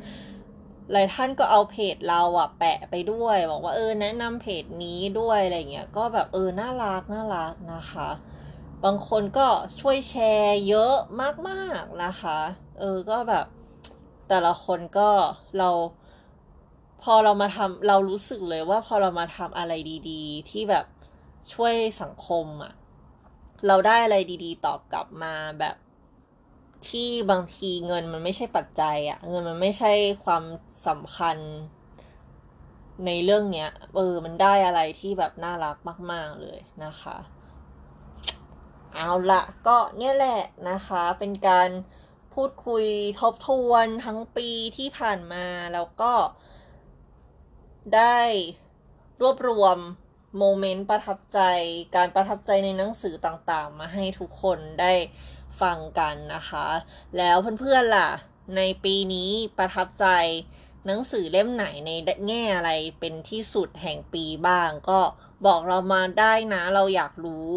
[0.92, 8.10] หลายท่านก็เอาเพจเราอะแปะไปด้วย บอกว่าเออแนะนำเพจนี้ด้วยอะไรเงี้ยก็แบบเออน่ารักน่ารักนะคะ
[8.86, 9.48] บางคนก็
[9.80, 10.96] ช่วยแชร์เยอะ
[11.48, 12.40] มากๆนะคะ
[12.80, 13.46] เออ ก็แบบ
[14.30, 15.10] แต่ละคนก็
[15.58, 15.70] เรา
[17.04, 19.74] พอเรามาทำเรารู้สึกเลยว่าพอเรามาทำอะไร
[20.10, 20.86] ดีๆ ที่แบบ
[21.54, 22.74] ช่วยสังคมอะ่ะ
[23.68, 25.76] เราได้อะไรดีๆ ตอบกลับมาแบบ
[26.88, 29.92] ที่บางทีเงินมันไม่ใช่ปัจจัยอะ่ะ เงินมันไม่ใช่
[30.26, 30.44] ความ
[30.88, 31.38] สำคัญ
[33.06, 35.78] ในเรื่องเนี้ย เออ มันได้อะไรที่แบบน่ารัก
[36.12, 37.18] มาก ๆเลยนะคะ
[38.96, 41.70] เอาละก็เนี่ยแหละนะคะ เป็นการ
[42.34, 42.86] พูดคุย
[43.20, 46.14] ทบทวนทั้งปีที่ผ่านมาแล้วก็
[47.96, 48.20] ได้
[49.22, 49.78] รวบรวม
[50.38, 51.40] โมเมนต์ประทับใจ
[51.96, 54.94] การประทับใจในหนังสือต่างๆ มาให้ทุกคนได้
[55.62, 56.68] ฟังกันนะคะ
[57.18, 58.10] แล้วเพื่อนๆล่ะ
[58.58, 60.08] ในปีนี้ประทับใจ
[60.86, 61.92] หนังสือเล่มไหนใน
[62.28, 65.00] แง่อะไรเป็นที่สุดแห่งปีบ้าง ก็
[65.46, 67.52] บอกเรามาได้นะเราอยากรู้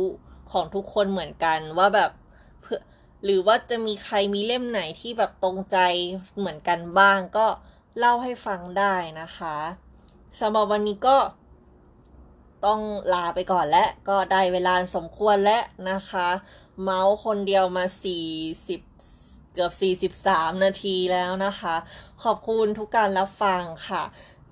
[0.53, 2.11] ของทุกคนเหมือนกันว่าแบบ
[2.63, 2.81] เพื่อ
[3.25, 5.79] หรือว่าจะมีใครมีเล่มไหนที่แบบตรงใจ
[6.39, 7.47] เหมือนกันบ้างก็
[7.99, 9.57] เล่าให้ฟังได้นะคะ
[10.41, 11.17] สำหรับวันนี้ก็
[12.67, 12.81] ต้อง
[13.15, 16.29] ลาไปก่อนและก็ได้เวลาสมควรแล้วนะคะ
[16.83, 17.85] เมาส์คนเดียวมา
[18.69, 19.73] 40 เกือบ
[20.25, 21.75] 43 นาทีแล้วนะคะ
[22.23, 24.03] ขอบคุณทุกการรับฟังค่ะ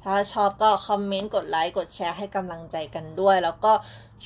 [0.02, 3.72] ถ้าชอบก็คอมเมนต์ กดไลค์ กดแชร์ให้กำลังใจกันด้วย แล้วก็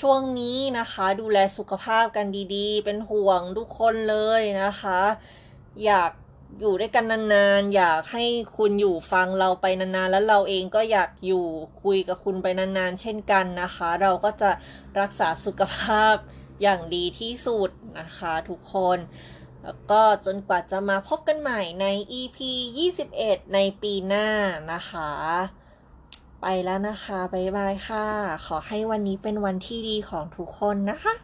[0.01, 5.01] ช่วงนี้นะคะ ดูแลสุขภาพกันดีๆ เป็นห่วงทุกคนเลยนะคะ
[5.84, 6.11] อยาก
[6.61, 8.24] อยู่ด้วยกันนานๆ อยากให้
[8.57, 11.47] คุณอยู่ฟังเราไปนานๆ แล้วเราเองก็อยากอยู่
[11.82, 14.51] คุยกับคุณไปนานๆ เช่นกันนะคะ เราก็จะ
[15.01, 16.14] รักษาสุขภาพ
[16.62, 18.99] อย่างดีที่สุดนะคะทุกคน
[19.62, 21.86] แล้วก็จนกว่าจะมาพบกันใหม่ใน
[22.20, 22.38] EP
[22.99, 24.28] 21 ในปีหน้า
[24.72, 25.11] นะคะ
[26.41, 28.05] ไปแล้วนะคะ บ๊ายบายค่ะ
[28.47, 31.14] ขอให้วันนี้เป็นวันที่ดีของทุกคนนะคะ